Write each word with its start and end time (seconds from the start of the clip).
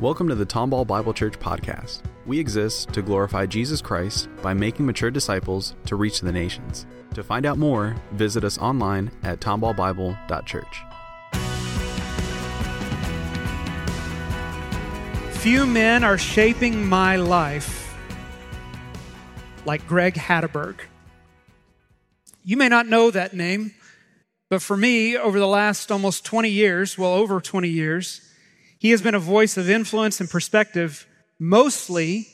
Welcome 0.00 0.28
to 0.30 0.34
the 0.34 0.46
Tomball 0.46 0.86
Bible 0.86 1.12
Church 1.12 1.38
podcast. 1.38 2.00
We 2.24 2.38
exist 2.38 2.90
to 2.94 3.02
glorify 3.02 3.44
Jesus 3.44 3.82
Christ 3.82 4.30
by 4.40 4.54
making 4.54 4.86
mature 4.86 5.10
disciples 5.10 5.74
to 5.84 5.94
reach 5.94 6.22
the 6.22 6.32
nations. 6.32 6.86
To 7.12 7.22
find 7.22 7.44
out 7.44 7.58
more, 7.58 7.94
visit 8.12 8.42
us 8.42 8.56
online 8.56 9.10
at 9.24 9.40
tomballbible.church. 9.40 10.82
Few 15.32 15.66
men 15.66 16.02
are 16.02 16.16
shaping 16.16 16.88
my 16.88 17.16
life 17.16 17.94
like 19.66 19.86
Greg 19.86 20.14
Hatteberg. 20.14 20.76
You 22.42 22.56
may 22.56 22.70
not 22.70 22.86
know 22.86 23.10
that 23.10 23.34
name, 23.34 23.74
but 24.48 24.62
for 24.62 24.78
me, 24.78 25.18
over 25.18 25.38
the 25.38 25.46
last 25.46 25.92
almost 25.92 26.24
20 26.24 26.48
years, 26.48 26.96
well, 26.96 27.12
over 27.12 27.38
20 27.38 27.68
years, 27.68 28.22
he 28.80 28.90
has 28.92 29.02
been 29.02 29.14
a 29.14 29.20
voice 29.20 29.58
of 29.58 29.68
influence 29.68 30.20
and 30.20 30.30
perspective, 30.30 31.06
mostly 31.38 32.28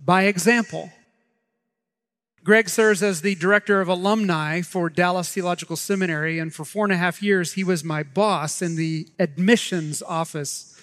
by 0.00 0.24
example. 0.24 0.90
Greg 2.42 2.70
serves 2.70 3.02
as 3.02 3.20
the 3.20 3.34
director 3.34 3.82
of 3.82 3.88
alumni 3.88 4.62
for 4.62 4.88
Dallas 4.88 5.30
Theological 5.30 5.76
Seminary, 5.76 6.38
and 6.38 6.54
for 6.54 6.64
four 6.64 6.86
and 6.86 6.92
a 6.92 6.96
half 6.96 7.22
years, 7.22 7.52
he 7.52 7.62
was 7.62 7.84
my 7.84 8.02
boss 8.02 8.62
in 8.62 8.76
the 8.76 9.08
admissions 9.18 10.02
office 10.02 10.74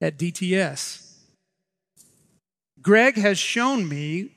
at 0.00 0.16
DTS. 0.16 1.16
Greg 2.80 3.16
has 3.16 3.40
shown 3.40 3.88
me 3.88 4.36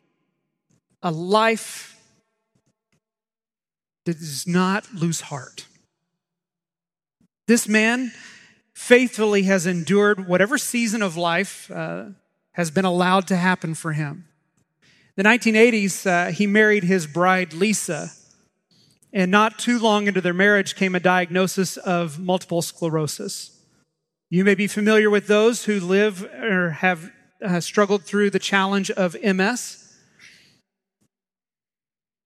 a 1.03 1.11
life 1.11 2.01
that 4.05 4.17
does 4.17 4.47
not 4.47 4.91
lose 4.91 5.21
heart. 5.21 5.67
This 7.47 7.67
man 7.67 8.11
faithfully 8.75 9.43
has 9.43 9.65
endured 9.65 10.27
whatever 10.27 10.57
season 10.57 11.01
of 11.01 11.17
life 11.17 11.71
uh, 11.71 12.05
has 12.51 12.69
been 12.69 12.85
allowed 12.85 13.25
to 13.27 13.35
happen 13.35 13.73
for 13.73 13.93
him. 13.93 14.25
The 15.15 15.23
1980s, 15.23 16.05
uh, 16.05 16.31
he 16.31 16.45
married 16.45 16.83
his 16.83 17.07
bride, 17.07 17.53
Lisa, 17.53 18.11
and 19.13 19.31
not 19.31 19.57
too 19.57 19.79
long 19.79 20.07
into 20.07 20.19
their 20.19 20.33
marriage 20.33 20.75
came 20.75 20.93
a 20.93 20.99
diagnosis 20.99 21.77
of 21.77 22.19
multiple 22.19 22.61
sclerosis. 22.61 23.57
You 24.29 24.43
may 24.43 24.55
be 24.55 24.67
familiar 24.67 25.09
with 25.09 25.27
those 25.27 25.65
who 25.65 25.79
live 25.79 26.23
or 26.23 26.71
have 26.71 27.11
uh, 27.41 27.61
struggled 27.61 28.03
through 28.03 28.31
the 28.31 28.39
challenge 28.39 28.91
of 28.91 29.15
MS. 29.23 29.81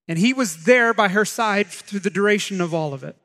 And 0.08 0.18
he 0.18 0.34
was 0.34 0.64
there 0.64 0.96
by 0.96 1.10
her 1.10 1.26
side 1.26 1.68
through 1.68 2.00
the 2.00 2.10
duration 2.10 2.60
of 2.60 2.74
all 2.74 2.96
of 2.96 3.04
it. 3.04 3.16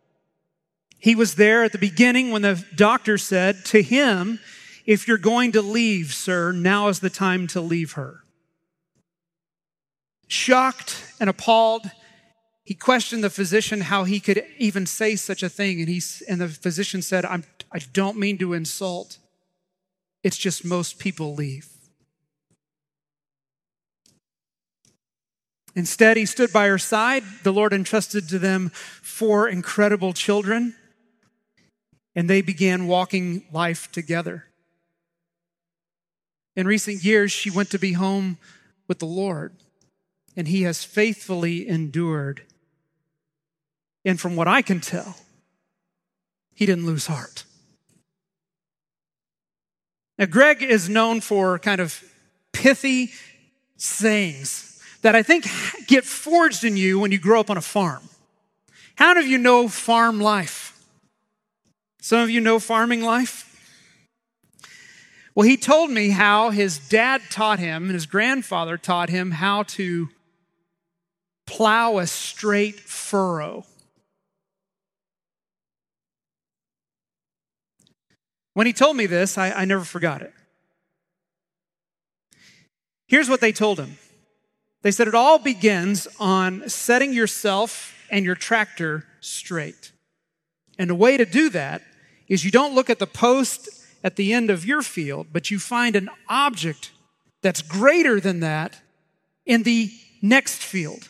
He 1.05 1.15
was 1.15 1.35
there 1.35 1.65
at 1.65 1.73
the 1.73 1.79
beginning 1.79 2.31
when 2.31 2.41
the 2.41 2.65
doctor 2.75 3.19
said 3.19 3.67
to 3.67 3.83
him, 3.83 4.41
If 4.87 5.07
you're 5.07 5.19
going 5.19 5.53
to 5.53 5.61
leave, 5.61 6.15
sir, 6.15 6.51
now 6.51 6.89
is 6.89 7.01
the 7.01 7.11
time 7.11 7.47
to 7.49 7.61
leave 7.61 7.93
her. 7.93 8.25
Shocked 10.29 11.15
and 11.21 11.29
appalled, 11.29 11.91
he 12.65 12.73
questioned 12.73 13.23
the 13.23 13.29
physician 13.29 13.83
how 13.83 14.05
he 14.05 14.19
could 14.19 14.47
even 14.57 14.87
say 14.87 15.15
such 15.15 15.43
a 15.43 15.51
thing. 15.51 15.79
And, 15.81 15.91
he, 15.91 16.01
and 16.27 16.41
the 16.41 16.49
physician 16.49 17.03
said, 17.03 17.27
I'm, 17.27 17.45
I 17.71 17.81
don't 17.93 18.17
mean 18.17 18.39
to 18.39 18.55
insult. 18.55 19.19
It's 20.23 20.39
just 20.39 20.65
most 20.65 20.99
people 20.99 21.35
leave. 21.35 21.69
Instead, 25.77 26.17
he 26.17 26.25
stood 26.25 26.51
by 26.51 26.67
her 26.69 26.79
side. 26.79 27.25
The 27.43 27.53
Lord 27.53 27.75
entrusted 27.75 28.27
to 28.31 28.39
them 28.39 28.71
four 28.71 29.47
incredible 29.47 30.15
children, 30.15 30.75
and 32.15 32.29
they 32.29 32.41
began 32.41 32.87
walking 32.87 33.45
life 33.53 33.91
together. 33.93 34.47
In 36.57 36.67
recent 36.67 37.03
years, 37.03 37.33
she 37.33 37.51
went 37.51 37.71
to 37.71 37.79
be 37.79 37.95
home 37.95 38.39
with 38.87 39.01
the 39.01 39.07
Lord, 39.07 39.53
and 40.37 40.47
he 40.47 40.63
has 40.63 40.85
faithfully 40.85 41.69
endured. 41.69 42.43
And 44.05 44.21
from 44.21 44.37
what 44.37 44.47
I 44.47 44.63
can 44.63 44.81
tell, 44.81 45.17
he 46.55 46.67
didn't 46.67 46.87
lose 46.87 47.07
heart. 47.07 47.45
Now, 50.19 50.27
Greg 50.27 50.63
is 50.63 50.89
known 50.89 51.21
for 51.21 51.59
kind 51.59 51.81
of 51.81 52.05
pithy 52.53 53.11
sayings 53.77 54.81
that 55.03 55.17
I 55.17 55.23
think 55.23 55.47
get 55.87 56.05
forged 56.05 56.63
in 56.63 56.77
you 56.77 57.01
when 57.01 57.11
you 57.11 57.19
grow 57.19 57.41
up 57.41 57.51
on 57.51 57.57
a 57.57 57.63
farm. 57.63 58.09
How 58.95 59.09
many 59.09 59.21
of 59.21 59.27
you 59.27 59.39
know 59.39 59.67
farm 59.67 60.21
life? 60.21 60.74
Some 62.05 62.21
of 62.21 62.29
you 62.29 62.43
know 62.43 62.59
farming 62.59 63.01
life? 63.01 63.51
Well, 65.35 65.49
he 65.49 65.57
told 65.57 65.91
me 65.91 66.11
how 66.11 66.51
his 66.51 66.77
dad 66.77 67.23
taught 67.31 67.59
him 67.59 67.85
and 67.85 67.95
his 67.95 68.05
grandfather 68.05 68.77
taught 68.77 69.09
him 69.09 69.31
how 69.31 69.63
to 69.63 70.11
plow 71.47 71.97
a 71.97 72.07
straight 72.07 72.79
furrow. 72.79 73.65
When 78.53 78.67
he 78.67 78.75
told 78.75 78.99
me 78.99 79.07
this, 79.07 79.39
I, 79.39 79.53
I 79.53 79.65
never 79.65 79.83
forgot 79.83 80.21
it. 80.21 80.35
Here's 83.07 83.31
what 83.31 83.41
they 83.41 83.51
told 83.51 83.81
him 83.81 83.97
they 84.83 84.91
said 84.91 85.09
it 85.09 85.15
all 85.15 85.39
begins 85.39 86.07
on 86.21 86.69
setting 86.69 87.15
yourself 87.15 87.95
and 88.11 88.27
your 88.27 88.35
tractor 88.35 89.07
straight. 89.21 89.93
And 90.79 90.91
a 90.91 90.95
way 90.95 91.17
to 91.17 91.25
do 91.25 91.49
that 91.49 91.81
is 92.29 92.45
you 92.45 92.51
don't 92.51 92.75
look 92.75 92.91
at 92.91 92.99
the 92.99 93.07
post 93.07 93.69
at 94.03 94.17
the 94.17 94.33
end 94.33 94.51
of 94.51 94.65
your 94.65 94.83
field, 94.83 95.29
but 95.33 95.51
you 95.51 95.59
find 95.59 95.97
an 95.97 96.11
object 96.29 96.91
that's 97.43 97.63
greater 97.63 98.21
than 98.21 98.41
that 98.41 98.81
in 99.47 99.63
the 99.63 99.91
next 100.23 100.63
field. 100.63 101.09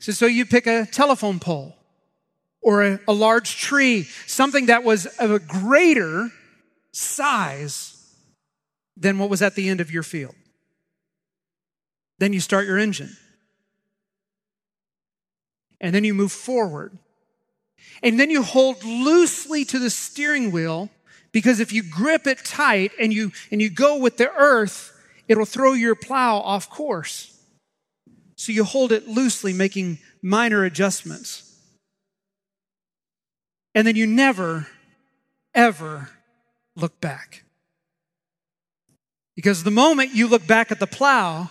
So, 0.00 0.12
so 0.12 0.26
you 0.26 0.44
pick 0.44 0.66
a 0.66 0.86
telephone 0.86 1.38
pole 1.38 1.76
or 2.60 2.82
a, 2.82 3.00
a 3.06 3.12
large 3.12 3.56
tree, 3.56 4.04
something 4.26 4.66
that 4.66 4.82
was 4.84 5.06
of 5.06 5.30
a 5.30 5.38
greater 5.38 6.30
size 6.92 7.96
than 8.96 9.18
what 9.18 9.30
was 9.30 9.42
at 9.42 9.54
the 9.54 9.68
end 9.68 9.80
of 9.80 9.90
your 9.90 10.02
field. 10.02 10.34
Then 12.18 12.32
you 12.32 12.40
start 12.40 12.66
your 12.66 12.78
engine. 12.78 13.16
And 15.80 15.94
then 15.94 16.04
you 16.04 16.14
move 16.14 16.30
forward. 16.30 16.96
And 18.02 18.18
then 18.18 18.30
you 18.30 18.42
hold 18.42 18.82
loosely 18.84 19.64
to 19.66 19.78
the 19.78 19.90
steering 19.90 20.50
wheel 20.50 20.90
because 21.30 21.60
if 21.60 21.72
you 21.72 21.82
grip 21.82 22.26
it 22.26 22.44
tight 22.44 22.92
and 23.00 23.12
you, 23.12 23.32
and 23.50 23.62
you 23.62 23.70
go 23.70 23.96
with 23.96 24.16
the 24.16 24.30
earth, 24.32 24.92
it'll 25.28 25.44
throw 25.44 25.72
your 25.72 25.94
plow 25.94 26.38
off 26.38 26.68
course. 26.68 27.38
So 28.36 28.52
you 28.52 28.64
hold 28.64 28.92
it 28.92 29.08
loosely, 29.08 29.52
making 29.52 29.98
minor 30.20 30.64
adjustments. 30.64 31.48
And 33.74 33.86
then 33.86 33.96
you 33.96 34.06
never, 34.06 34.66
ever 35.54 36.10
look 36.76 37.00
back. 37.00 37.44
Because 39.34 39.64
the 39.64 39.70
moment 39.70 40.14
you 40.14 40.28
look 40.28 40.46
back 40.46 40.70
at 40.70 40.80
the 40.80 40.86
plow, 40.86 41.50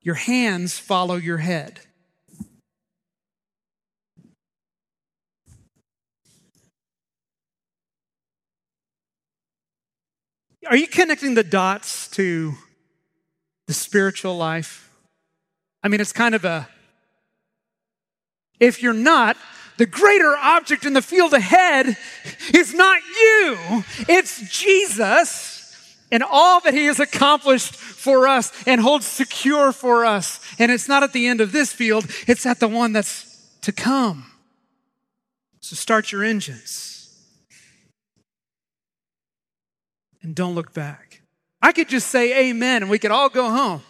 your 0.00 0.14
hands 0.14 0.78
follow 0.78 1.16
your 1.16 1.38
head. 1.38 1.80
Are 10.68 10.76
you 10.76 10.86
connecting 10.86 11.34
the 11.34 11.42
dots 11.42 12.08
to 12.10 12.54
the 13.66 13.74
spiritual 13.74 14.36
life? 14.36 14.90
I 15.82 15.88
mean, 15.88 16.00
it's 16.00 16.12
kind 16.12 16.34
of 16.34 16.44
a, 16.44 16.68
if 18.60 18.82
you're 18.82 18.92
not, 18.92 19.36
the 19.78 19.86
greater 19.86 20.36
object 20.36 20.84
in 20.84 20.92
the 20.92 21.02
field 21.02 21.32
ahead 21.34 21.96
is 22.54 22.74
not 22.74 23.02
you, 23.02 23.84
it's 24.08 24.40
Jesus 24.50 25.96
and 26.12 26.22
all 26.22 26.60
that 26.60 26.74
he 26.74 26.86
has 26.86 27.00
accomplished 27.00 27.74
for 27.74 28.28
us 28.28 28.52
and 28.66 28.80
holds 28.80 29.06
secure 29.06 29.72
for 29.72 30.04
us. 30.04 30.40
And 30.58 30.70
it's 30.70 30.86
not 30.86 31.02
at 31.02 31.14
the 31.14 31.26
end 31.26 31.40
of 31.40 31.52
this 31.52 31.72
field, 31.72 32.06
it's 32.28 32.44
at 32.46 32.60
the 32.60 32.68
one 32.68 32.92
that's 32.92 33.48
to 33.62 33.72
come. 33.72 34.26
So 35.60 35.74
start 35.74 36.12
your 36.12 36.22
engines 36.22 36.91
and 40.22 40.34
don't 40.34 40.54
look 40.54 40.72
back. 40.72 41.22
I 41.60 41.72
could 41.72 41.88
just 41.88 42.08
say 42.08 42.48
amen 42.48 42.82
and 42.82 42.90
we 42.90 42.98
could 42.98 43.10
all 43.10 43.28
go 43.28 43.50
home. 43.50 43.82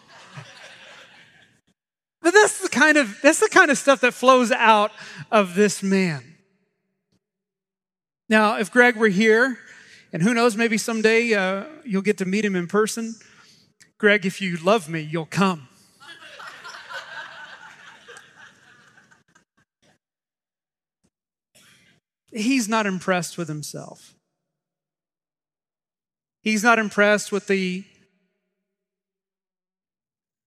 But 2.22 2.34
that's 2.34 2.60
the 2.60 2.68
kind 2.68 2.96
of 2.96 3.18
that's 3.20 3.40
the 3.40 3.48
kind 3.48 3.70
of 3.70 3.76
stuff 3.76 4.00
that 4.02 4.14
flows 4.14 4.52
out 4.52 4.92
of 5.30 5.56
this 5.56 5.82
man. 5.82 6.36
Now, 8.28 8.58
if 8.58 8.70
Greg 8.70 8.96
were 8.96 9.08
here, 9.08 9.58
and 10.12 10.22
who 10.22 10.32
knows, 10.32 10.56
maybe 10.56 10.78
someday 10.78 11.34
uh, 11.34 11.64
you'll 11.84 12.02
get 12.02 12.18
to 12.18 12.24
meet 12.24 12.44
him 12.44 12.54
in 12.54 12.68
person. 12.68 13.16
Greg, 13.98 14.24
if 14.24 14.40
you 14.40 14.56
love 14.56 14.88
me, 14.88 15.00
you'll 15.00 15.26
come. 15.26 15.68
He's 22.32 22.68
not 22.68 22.86
impressed 22.86 23.36
with 23.36 23.48
himself. 23.48 24.14
He's 26.42 26.64
not 26.64 26.78
impressed 26.78 27.30
with 27.30 27.46
the, 27.46 27.84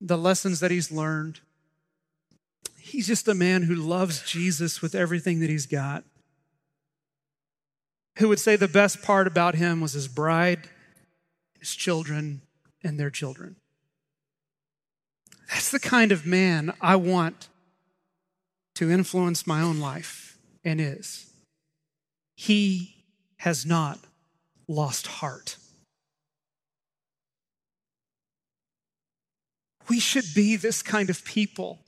the 0.01 0.17
lessons 0.17 0.59
that 0.59 0.71
he's 0.71 0.91
learned. 0.91 1.39
He's 2.77 3.07
just 3.07 3.27
a 3.27 3.33
man 3.33 3.63
who 3.63 3.75
loves 3.75 4.21
Jesus 4.21 4.81
with 4.81 4.93
everything 4.93 5.39
that 5.39 5.49
he's 5.49 5.65
got. 5.65 6.03
Who 8.19 8.27
would 8.29 8.39
say 8.39 8.55
the 8.55 8.67
best 8.67 9.01
part 9.01 9.25
about 9.25 9.55
him 9.55 9.81
was 9.81 9.93
his 9.93 10.07
bride, 10.07 10.69
his 11.59 11.75
children, 11.75 12.41
and 12.83 12.99
their 12.99 13.09
children. 13.09 13.55
That's 15.49 15.71
the 15.71 15.79
kind 15.79 16.11
of 16.11 16.25
man 16.25 16.73
I 16.81 16.95
want 16.97 17.49
to 18.75 18.91
influence 18.91 19.47
my 19.47 19.61
own 19.61 19.79
life 19.79 20.37
and 20.63 20.81
is. 20.81 21.31
He 22.35 23.05
has 23.37 23.65
not 23.65 23.99
lost 24.67 25.07
heart. 25.07 25.57
We 29.89 29.99
should 29.99 30.25
be 30.33 30.55
this 30.55 30.81
kind 30.81 31.09
of 31.09 31.23
people. 31.25 31.79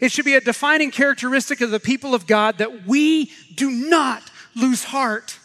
It 0.00 0.10
should 0.10 0.24
be 0.24 0.34
a 0.34 0.40
defining 0.40 0.90
characteristic 0.90 1.60
of 1.60 1.70
the 1.70 1.80
people 1.80 2.14
of 2.14 2.26
God 2.26 2.58
that 2.58 2.86
we 2.86 3.30
do 3.54 3.70
not 3.70 4.22
lose 4.54 4.84
heart. 4.84 5.38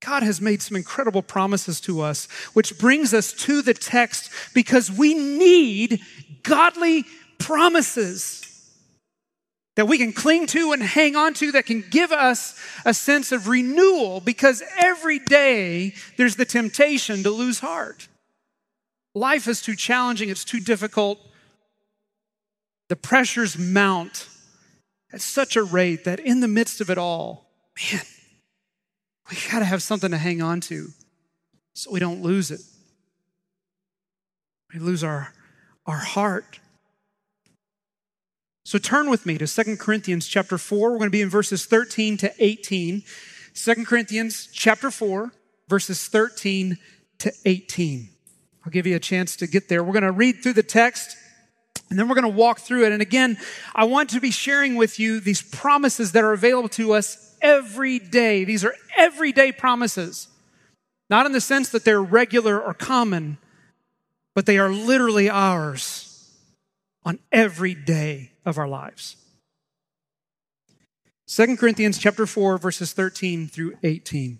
God 0.00 0.22
has 0.22 0.40
made 0.40 0.62
some 0.62 0.76
incredible 0.76 1.22
promises 1.22 1.80
to 1.82 2.00
us, 2.00 2.26
which 2.52 2.78
brings 2.78 3.12
us 3.12 3.32
to 3.32 3.60
the 3.60 3.74
text 3.74 4.30
because 4.54 4.90
we 4.90 5.14
need 5.14 6.00
godly 6.42 7.04
promises 7.38 8.55
that 9.76 9.86
we 9.86 9.98
can 9.98 10.12
cling 10.12 10.46
to 10.48 10.72
and 10.72 10.82
hang 10.82 11.16
on 11.16 11.34
to 11.34 11.52
that 11.52 11.66
can 11.66 11.84
give 11.90 12.10
us 12.10 12.58
a 12.84 12.92
sense 12.92 13.30
of 13.30 13.46
renewal 13.46 14.20
because 14.20 14.62
every 14.78 15.18
day 15.18 15.94
there's 16.16 16.36
the 16.36 16.44
temptation 16.44 17.22
to 17.22 17.30
lose 17.30 17.60
heart. 17.60 18.08
Life 19.14 19.46
is 19.46 19.62
too 19.62 19.76
challenging, 19.76 20.28
it's 20.28 20.44
too 20.44 20.60
difficult. 20.60 21.20
The 22.88 22.96
pressures 22.96 23.58
mount 23.58 24.28
at 25.12 25.20
such 25.20 25.56
a 25.56 25.62
rate 25.62 26.04
that 26.04 26.20
in 26.20 26.40
the 26.40 26.48
midst 26.48 26.80
of 26.80 26.90
it 26.90 26.98
all, 26.98 27.46
man, 27.92 28.02
we 29.30 29.36
got 29.50 29.58
to 29.58 29.64
have 29.64 29.82
something 29.82 30.10
to 30.10 30.18
hang 30.18 30.40
on 30.40 30.60
to 30.62 30.88
so 31.74 31.90
we 31.90 32.00
don't 32.00 32.22
lose 32.22 32.50
it. 32.50 32.60
We 34.72 34.80
lose 34.80 35.04
our, 35.04 35.32
our 35.84 35.98
heart. 35.98 36.60
So 38.66 38.78
turn 38.78 39.08
with 39.08 39.26
me 39.26 39.38
to 39.38 39.46
2 39.46 39.76
Corinthians 39.76 40.26
chapter 40.26 40.58
4. 40.58 40.90
We're 40.90 40.98
going 40.98 41.06
to 41.06 41.10
be 41.12 41.22
in 41.22 41.30
verses 41.30 41.66
13 41.66 42.16
to 42.16 42.34
18. 42.40 43.04
2 43.54 43.84
Corinthians 43.84 44.48
chapter 44.52 44.90
4, 44.90 45.32
verses 45.68 46.08
13 46.08 46.76
to 47.18 47.32
18. 47.44 48.08
I'll 48.64 48.72
give 48.72 48.84
you 48.84 48.96
a 48.96 48.98
chance 48.98 49.36
to 49.36 49.46
get 49.46 49.68
there. 49.68 49.84
We're 49.84 49.92
going 49.92 50.02
to 50.02 50.10
read 50.10 50.42
through 50.42 50.54
the 50.54 50.64
text 50.64 51.16
and 51.90 51.96
then 51.96 52.08
we're 52.08 52.16
going 52.16 52.28
to 52.28 52.36
walk 52.36 52.58
through 52.58 52.86
it. 52.86 52.90
And 52.90 53.00
again, 53.00 53.38
I 53.72 53.84
want 53.84 54.10
to 54.10 54.20
be 54.20 54.32
sharing 54.32 54.74
with 54.74 54.98
you 54.98 55.20
these 55.20 55.42
promises 55.42 56.10
that 56.10 56.24
are 56.24 56.32
available 56.32 56.68
to 56.70 56.92
us 56.92 57.36
every 57.40 58.00
day. 58.00 58.42
These 58.42 58.64
are 58.64 58.74
everyday 58.96 59.52
promises. 59.52 60.26
Not 61.08 61.24
in 61.24 61.30
the 61.30 61.40
sense 61.40 61.68
that 61.68 61.84
they're 61.84 62.02
regular 62.02 62.60
or 62.60 62.74
common, 62.74 63.38
but 64.34 64.44
they 64.44 64.58
are 64.58 64.70
literally 64.70 65.30
ours 65.30 66.32
on 67.04 67.20
every 67.30 67.72
day 67.72 68.32
of 68.46 68.56
our 68.56 68.68
lives. 68.68 69.16
2 71.26 71.56
Corinthians 71.56 71.98
chapter 71.98 72.24
4 72.24 72.56
verses 72.56 72.92
13 72.92 73.48
through 73.48 73.74
18. 73.82 74.38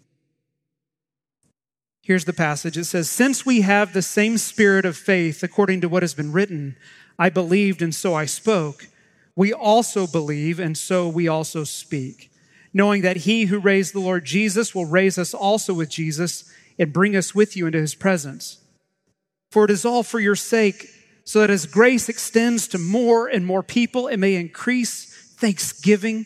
Here's 2.03 2.25
the 2.25 2.33
passage. 2.33 2.79
It 2.79 2.85
says, 2.85 3.11
Since 3.11 3.45
we 3.45 3.63
have 3.63 3.93
the 3.93 4.01
same 4.01 4.39
spirit 4.39 4.85
of 4.85 4.97
faith 4.97 5.43
according 5.43 5.81
to 5.81 5.89
what 5.89 6.05
has 6.05 6.15
been 6.15 6.31
written, 6.31 6.77
I 7.19 7.31
believed 7.31 7.83
and 7.83 7.93
so 7.93 8.15
I 8.15 8.27
spoke. 8.27 8.87
We 9.35 9.53
also 9.53 10.07
believe 10.07 10.61
and 10.61 10.79
so 10.79 11.09
we 11.09 11.27
also 11.27 11.65
speak, 11.65 12.31
knowing 12.73 13.03
that 13.03 13.19
he 13.19 13.47
who 13.47 13.59
raised 13.59 13.93
the 13.93 14.01
Lord 14.01 14.25
Jesus 14.25 14.73
will 14.73 14.87
raise 14.87 15.19
us 15.19 15.35
also 15.35 15.75
with 15.75 15.91
Jesus 15.91 16.45
and 16.79 16.93
bring 16.93 17.17
us 17.17 17.35
with 17.35 17.57
you 17.57 17.67
into 17.67 17.81
his 17.81 17.97
presence. 17.97 18.59
For 19.51 19.65
it 19.65 19.71
is 19.73 19.85
all 19.85 20.05
for 20.05 20.21
your 20.21 20.37
sake, 20.37 20.89
so 21.27 21.41
that 21.41 21.51
as 21.51 21.67
grace 21.67 22.09
extends 22.09 22.69
to 22.69 22.79
more 22.79 23.27
and 23.27 23.45
more 23.45 23.63
people, 23.63 24.07
it 24.07 24.17
may 24.17 24.37
increase 24.37 25.13
thanksgiving 25.37 26.25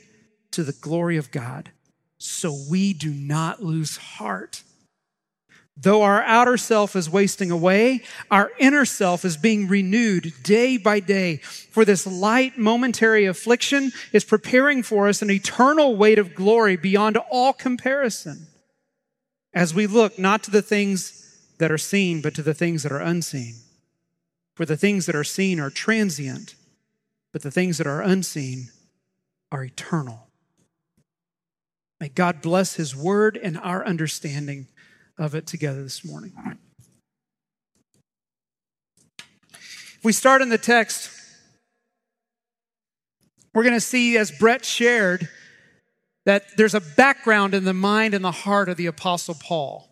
to 0.53 0.63
the 0.63 0.75
glory 0.75 1.17
of 1.17 1.31
God. 1.31 1.71
So 2.19 2.57
we 2.71 2.93
do 2.93 3.11
not 3.11 3.63
lose 3.63 3.97
heart. 3.97 4.63
Though 5.75 6.03
our 6.03 6.23
outer 6.25 6.59
self 6.59 6.95
is 6.95 7.09
wasting 7.09 7.51
away, 7.51 8.03
our 8.31 8.51
inner 8.59 8.85
self 8.85 9.25
is 9.25 9.39
being 9.39 9.69
renewed 9.69 10.35
day 10.43 10.77
by 10.77 11.01
day. 11.01 11.39
For 11.39 11.87
this 11.87 12.07
light 12.07 12.59
momentary 12.59 13.25
affliction 13.25 13.93
is 14.13 14.23
preparing 14.23 14.83
for 14.83 15.09
us 15.09 15.23
an 15.23 15.31
eternal 15.31 15.97
weight 15.97 16.19
of 16.19 16.35
glory 16.35 16.77
beyond 16.77 17.17
all 17.31 17.55
comparison. 17.55 18.49
As 19.55 19.73
we 19.73 19.87
look 19.87 20.19
not 20.19 20.43
to 20.43 20.51
the 20.51 20.61
things 20.61 21.17
that 21.57 21.73
are 21.73 21.79
seen, 21.79 22.21
but 22.21 22.35
to 22.35 22.43
the 22.43 22.55
things 22.55 22.83
that 22.83 22.93
are 22.93 23.01
unseen. 23.01 23.55
For 24.61 24.67
the 24.67 24.77
things 24.77 25.07
that 25.07 25.15
are 25.15 25.25
seen 25.25 25.59
are 25.59 25.71
transient, 25.71 26.55
but 27.33 27.41
the 27.41 27.51
things 27.51 27.79
that 27.79 27.87
are 27.87 28.03
unseen 28.03 28.69
are 29.51 29.65
eternal. 29.65 30.29
May 31.99 32.11
God 32.11 32.43
bless 32.43 32.75
His 32.75 32.95
word 32.95 33.39
and 33.43 33.57
our 33.57 33.83
understanding 33.87 34.67
of 35.17 35.35
it 35.35 35.47
together 35.47 35.83
this 35.83 36.05
morning. 36.05 36.35
If 39.55 40.05
we 40.05 40.13
start 40.13 40.43
in 40.43 40.51
the 40.51 40.59
text, 40.59 41.11
we're 43.55 43.63
going 43.63 43.73
to 43.73 43.81
see, 43.81 44.19
as 44.19 44.31
Brett 44.31 44.67
shared, 44.67 45.27
that 46.27 46.55
there's 46.59 46.75
a 46.75 46.83
background 46.83 47.55
in 47.55 47.65
the 47.65 47.73
mind 47.73 48.13
and 48.13 48.23
the 48.23 48.31
heart 48.31 48.69
of 48.69 48.77
the 48.77 48.89
Apostle 48.89 49.37
Paul. 49.43 49.90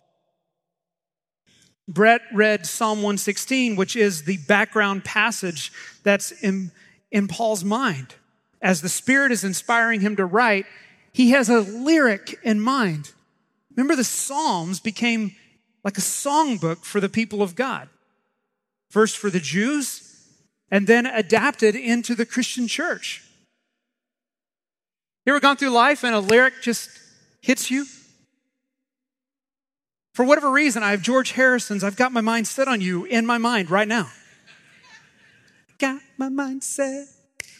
Brett 1.89 2.21
read 2.31 2.67
Psalm 2.67 2.99
116, 2.99 3.75
which 3.75 3.95
is 3.95 4.23
the 4.23 4.37
background 4.37 5.03
passage 5.03 5.73
that's 6.03 6.31
in, 6.31 6.71
in 7.11 7.27
Paul's 7.27 7.63
mind. 7.63 8.13
As 8.61 8.81
the 8.81 8.89
Spirit 8.89 9.31
is 9.31 9.43
inspiring 9.43 10.01
him 10.01 10.15
to 10.17 10.25
write, 10.25 10.67
he 11.11 11.31
has 11.31 11.49
a 11.49 11.61
lyric 11.61 12.39
in 12.43 12.61
mind. 12.61 13.11
Remember, 13.75 13.95
the 13.95 14.03
Psalms 14.03 14.79
became 14.79 15.35
like 15.83 15.97
a 15.97 16.01
songbook 16.01 16.85
for 16.85 16.99
the 16.99 17.09
people 17.09 17.41
of 17.41 17.55
God. 17.55 17.89
First 18.91 19.17
for 19.17 19.31
the 19.31 19.39
Jews, 19.39 20.05
and 20.69 20.85
then 20.85 21.07
adapted 21.07 21.75
into 21.75 22.13
the 22.13 22.25
Christian 22.25 22.67
church. 22.67 23.23
You 25.25 25.33
ever 25.33 25.39
gone 25.39 25.57
through 25.57 25.69
life 25.71 26.03
and 26.03 26.13
a 26.13 26.19
lyric 26.19 26.61
just 26.61 26.89
hits 27.41 27.71
you? 27.71 27.85
For 30.19 30.25
whatever 30.25 30.51
reason, 30.51 30.83
I 30.83 30.91
have 30.91 31.01
George 31.01 31.31
Harrison's 31.31 31.81
I've 31.81 31.95
Got 31.95 32.11
My 32.11 32.19
Mind 32.19 32.45
Set 32.45 32.67
on 32.67 32.81
You 32.81 33.05
in 33.05 33.25
my 33.25 33.37
mind 33.37 33.71
right 33.71 33.87
now. 33.87 34.09
Got 35.77 36.01
my 36.17 36.27
mind 36.27 36.61
set 36.61 37.07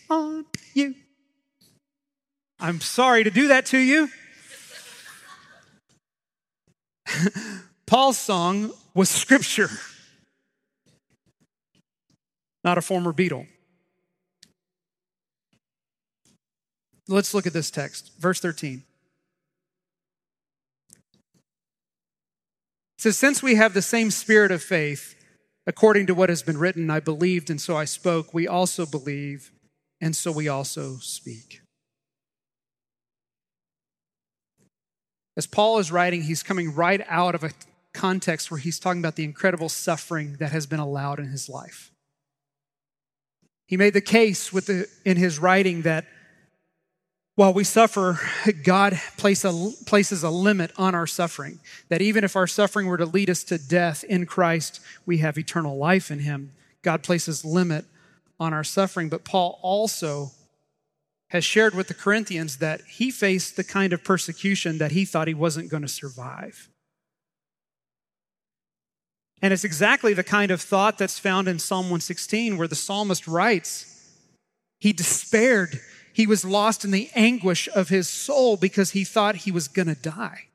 on 0.10 0.44
you. 0.74 0.94
I'm 2.60 2.82
sorry 2.82 3.24
to 3.24 3.32
do 3.32 3.48
that 3.48 3.66
to 3.68 3.78
you. 3.78 4.10
Paul's 7.86 8.18
song 8.18 8.74
was 8.94 9.10
scripture, 9.10 9.70
not 12.66 12.78
a 12.78 12.82
former 12.82 13.14
Beatle. 13.14 13.48
Let's 17.08 17.34
look 17.34 17.48
at 17.48 17.54
this 17.54 17.72
text, 17.72 18.12
verse 18.20 18.42
13. 18.42 18.84
Says, 23.00 23.18
Since 23.18 23.42
we 23.42 23.56
have 23.56 23.74
the 23.74 23.82
same 23.82 24.12
spirit 24.12 24.52
of 24.52 24.62
faith, 24.62 25.16
according 25.66 26.08
to 26.08 26.14
what 26.14 26.30
has 26.30 26.44
been 26.44 26.58
written, 26.58 26.90
I 26.90 27.00
believed 27.00 27.50
and 27.50 27.60
so 27.60 27.76
I 27.78 27.86
spoke, 27.86 28.34
we 28.34 28.48
also 28.48 28.86
believe 28.86 29.52
and 30.02 30.16
so 30.16 30.32
we 30.32 30.48
also 30.48 30.98
speak. 30.98 31.62
As 35.38 35.48
Paul 35.48 35.80
is 35.80 35.92
writing, 35.92 36.24
he's 36.24 36.44
coming 36.44 36.76
right 36.76 37.02
out 37.08 37.36
of 37.36 37.44
a 37.44 37.52
context 37.94 38.52
where 38.52 38.60
he's 38.60 38.80
talking 38.80 39.00
about 39.00 39.16
the 39.16 39.24
incredible 39.24 39.70
suffering 39.70 40.36
that 40.40 40.52
has 40.52 40.66
been 40.66 40.80
allowed 40.80 41.20
in 41.20 41.28
his 41.28 41.48
life. 41.48 41.92
He 43.68 43.78
made 43.78 43.94
the 43.94 44.02
case 44.02 44.52
with 44.52 44.66
the, 44.66 44.88
in 45.06 45.16
his 45.16 45.40
writing 45.40 45.84
that 45.84 46.06
while 47.40 47.54
we 47.54 47.64
suffer, 47.64 48.20
God 48.66 49.00
place 49.16 49.46
a, 49.46 49.72
places 49.86 50.24
a 50.24 50.30
limit 50.30 50.74
on 50.76 50.94
our 50.94 51.08
suffering. 51.08 51.62
That 51.88 52.02
even 52.02 52.26
if 52.26 52.36
our 52.36 52.48
suffering 52.48 52.86
were 52.86 52.98
to 52.98 53.06
lead 53.06 53.30
us 53.30 53.46
to 53.46 53.58
death 53.58 54.04
in 54.04 54.26
Christ, 54.26 54.82
we 55.06 55.20
have 55.20 55.38
eternal 55.38 55.78
life 55.78 56.12
in 56.12 56.20
Him. 56.20 56.52
God 56.82 57.02
places 57.02 57.46
limit 57.46 57.86
on 58.42 58.54
our 58.54 58.66
suffering. 58.66 59.08
But 59.08 59.24
Paul 59.24 59.58
also 59.62 60.32
has 61.30 61.46
shared 61.46 61.76
with 61.76 61.88
the 61.88 61.94
Corinthians 61.94 62.58
that 62.58 62.82
he 62.82 63.10
faced 63.10 63.56
the 63.56 63.64
kind 63.64 63.94
of 63.94 64.04
persecution 64.04 64.78
that 64.80 64.92
he 64.92 65.06
thought 65.06 65.30
he 65.30 65.34
wasn't 65.34 65.70
going 65.70 65.84
to 65.84 65.88
survive. 65.88 66.68
And 69.42 69.54
it's 69.54 69.64
exactly 69.64 70.14
the 70.14 70.26
kind 70.26 70.52
of 70.52 70.60
thought 70.60 70.98
that's 70.98 71.18
found 71.18 71.48
in 71.48 71.60
Psalm 71.60 71.86
116, 71.86 72.58
where 72.58 72.68
the 72.68 72.76
psalmist 72.76 73.30
writes, 73.30 74.10
He 74.82 74.92
despaired. 74.92 75.80
He 76.14 76.28
was 76.28 76.46
lost 76.46 76.84
in 76.84 76.92
the 76.92 77.10
anguish 77.16 77.70
of 77.74 77.90
his 77.90 78.10
soul 78.10 78.58
because 78.58 78.92
he 78.92 79.04
thought 79.04 79.38
he 79.38 79.52
was 79.52 79.68
going 79.68 79.88
to 79.88 79.96
die. 79.96 80.46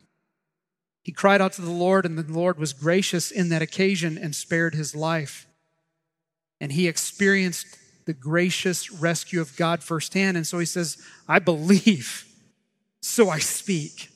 He 1.02 1.12
cried 1.12 1.42
out 1.42 1.52
to 1.54 1.62
the 1.62 1.70
Lord, 1.70 2.06
and 2.06 2.18
the 2.18 2.32
Lord 2.32 2.58
was 2.58 2.72
gracious 2.72 3.30
in 3.30 3.50
that 3.50 3.62
occasion 3.62 4.16
and 4.16 4.34
spared 4.34 4.74
his 4.74 4.94
life. 4.94 5.46
And 6.60 6.72
he 6.72 6.88
experienced 6.88 7.66
the 8.06 8.14
gracious 8.14 8.90
rescue 8.90 9.40
of 9.40 9.56
God 9.56 9.82
firsthand. 9.82 10.36
And 10.36 10.46
so 10.46 10.58
he 10.58 10.66
says, 10.66 10.96
I 11.28 11.38
believe, 11.38 12.24
so 13.02 13.28
I 13.28 13.38
speak. 13.38 14.08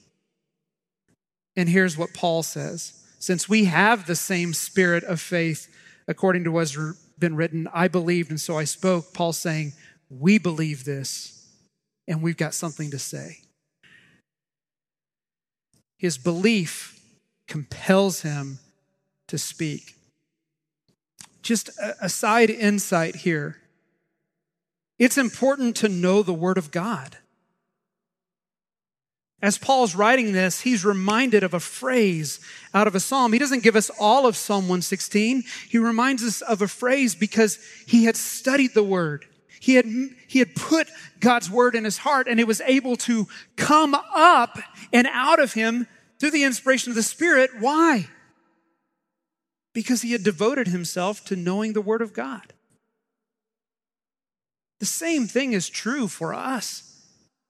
And 1.56 1.68
here's 1.68 1.98
what 1.98 2.14
Paul 2.14 2.42
says 2.42 3.04
Since 3.18 3.48
we 3.48 3.64
have 3.64 4.06
the 4.06 4.16
same 4.16 4.54
spirit 4.54 5.04
of 5.04 5.20
faith, 5.20 5.68
according 6.06 6.44
to 6.44 6.52
what 6.52 6.70
has 6.70 6.96
been 7.18 7.36
written, 7.36 7.68
I 7.74 7.88
believed 7.88 8.30
and 8.30 8.40
so 8.40 8.56
I 8.56 8.64
spoke. 8.64 9.12
Paul's 9.12 9.38
saying, 9.38 9.72
We 10.10 10.38
believe 10.38 10.84
this, 10.84 11.46
and 12.06 12.22
we've 12.22 12.36
got 12.36 12.54
something 12.54 12.90
to 12.90 12.98
say. 12.98 13.38
His 15.98 16.16
belief 16.16 17.00
compels 17.46 18.22
him 18.22 18.58
to 19.26 19.38
speak. 19.38 19.96
Just 21.42 21.70
a 22.00 22.08
side 22.08 22.50
insight 22.50 23.16
here 23.16 23.58
it's 24.98 25.16
important 25.16 25.76
to 25.76 25.88
know 25.88 26.22
the 26.22 26.34
Word 26.34 26.58
of 26.58 26.70
God. 26.70 27.18
As 29.40 29.56
Paul's 29.56 29.94
writing 29.94 30.32
this, 30.32 30.62
he's 30.62 30.84
reminded 30.84 31.44
of 31.44 31.54
a 31.54 31.60
phrase 31.60 32.40
out 32.74 32.88
of 32.88 32.96
a 32.96 33.00
psalm. 33.00 33.32
He 33.32 33.38
doesn't 33.38 33.62
give 33.62 33.76
us 33.76 33.88
all 34.00 34.26
of 34.26 34.36
Psalm 34.36 34.64
116. 34.64 35.44
He 35.68 35.78
reminds 35.78 36.24
us 36.24 36.40
of 36.40 36.60
a 36.60 36.66
phrase 36.66 37.14
because 37.14 37.60
he 37.86 38.04
had 38.04 38.16
studied 38.16 38.74
the 38.74 38.82
Word. 38.82 39.26
He 39.60 39.74
had, 39.74 39.86
he 40.26 40.38
had 40.38 40.54
put 40.54 40.88
God's 41.20 41.50
Word 41.50 41.74
in 41.74 41.84
his 41.84 41.98
heart 41.98 42.28
and 42.28 42.38
it 42.38 42.46
was 42.46 42.60
able 42.62 42.96
to 42.96 43.26
come 43.56 43.94
up 43.94 44.58
and 44.92 45.08
out 45.10 45.40
of 45.40 45.52
him 45.52 45.86
through 46.18 46.30
the 46.30 46.44
inspiration 46.44 46.90
of 46.90 46.96
the 46.96 47.02
Spirit. 47.02 47.50
Why? 47.58 48.08
Because 49.74 50.02
he 50.02 50.12
had 50.12 50.22
devoted 50.22 50.68
himself 50.68 51.24
to 51.26 51.36
knowing 51.36 51.72
the 51.72 51.80
Word 51.80 52.02
of 52.02 52.12
God. 52.12 52.52
The 54.80 54.86
same 54.86 55.26
thing 55.26 55.52
is 55.52 55.68
true 55.68 56.08
for 56.08 56.32
us 56.32 56.84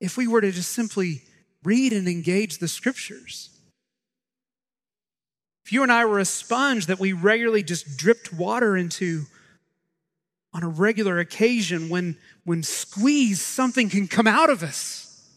if 0.01 0.17
we 0.17 0.27
were 0.27 0.41
to 0.41 0.51
just 0.51 0.73
simply 0.73 1.23
read 1.63 1.93
and 1.93 2.09
engage 2.09 2.59
the 2.59 2.69
scriptures. 2.69 3.51
If 5.65 5.73
you 5.73 5.83
and 5.83 5.93
I 5.93 6.07
were 6.07 6.19
a 6.19 6.25
sponge 6.25 6.87
that 6.87 6.99
we 6.99 7.13
regularly 7.13 7.63
just 7.63 7.99
dripped 7.99 8.33
water 8.33 8.77
into 8.77 9.25
on 10.53 10.63
a 10.63 10.69
regular 10.69 11.19
occasion, 11.19 11.89
when, 11.89 12.17
when 12.45 12.63
squeezed, 12.63 13.43
something 13.43 13.89
can 13.89 14.09
come 14.09 14.27
out 14.27 14.51
of 14.51 14.63
us. 14.63 15.29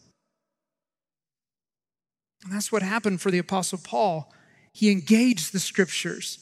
And 2.44 2.52
that's 2.52 2.72
what 2.72 2.82
happened 2.82 3.20
for 3.20 3.30
the 3.30 3.38
Apostle 3.38 3.78
Paul. 3.82 4.32
He 4.72 4.90
engaged 4.90 5.52
the 5.52 5.60
scriptures. 5.60 6.38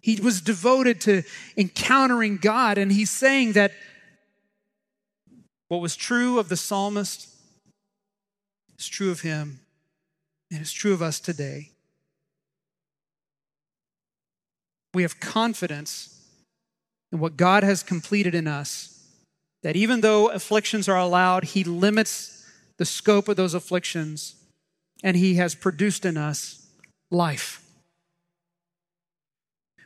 He 0.00 0.20
was 0.20 0.40
devoted 0.40 1.00
to 1.02 1.22
encountering 1.56 2.36
God, 2.36 2.78
and 2.78 2.92
he's 2.92 3.10
saying 3.10 3.52
that 3.52 3.72
what 5.68 5.80
was 5.80 5.96
true 5.96 6.38
of 6.38 6.48
the 6.48 6.56
psalmist 6.56 7.28
is 8.78 8.86
true 8.86 9.10
of 9.10 9.22
him, 9.22 9.60
and 10.50 10.60
it's 10.60 10.72
true 10.72 10.92
of 10.92 11.02
us 11.02 11.18
today. 11.18 11.70
We 14.94 15.02
have 15.02 15.18
confidence 15.18 16.15
in 17.16 17.20
what 17.20 17.38
God 17.38 17.62
has 17.62 17.82
completed 17.82 18.34
in 18.34 18.46
us, 18.46 19.02
that 19.62 19.74
even 19.74 20.02
though 20.02 20.28
afflictions 20.28 20.86
are 20.86 20.98
allowed, 20.98 21.44
He 21.44 21.64
limits 21.64 22.46
the 22.76 22.84
scope 22.84 23.26
of 23.28 23.36
those 23.36 23.54
afflictions, 23.54 24.34
and 25.02 25.16
He 25.16 25.36
has 25.36 25.54
produced 25.54 26.04
in 26.04 26.18
us 26.18 26.66
life. 27.10 27.62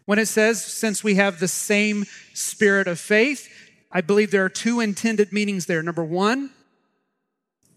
When 0.07 0.19
it 0.19 0.27
says, 0.27 0.65
since 0.65 1.05
we 1.05 1.15
have 1.15 1.39
the 1.39 1.47
same 1.47 2.05
spirit 2.35 2.89
of 2.89 2.99
faith, 2.99 3.49
I 3.93 4.01
believe 4.01 4.33
there 4.33 4.45
are 4.45 4.49
two 4.49 4.81
intended 4.81 5.33
meanings 5.33 5.67
there. 5.67 5.85
Number 5.85 6.05
one, 6.05 6.51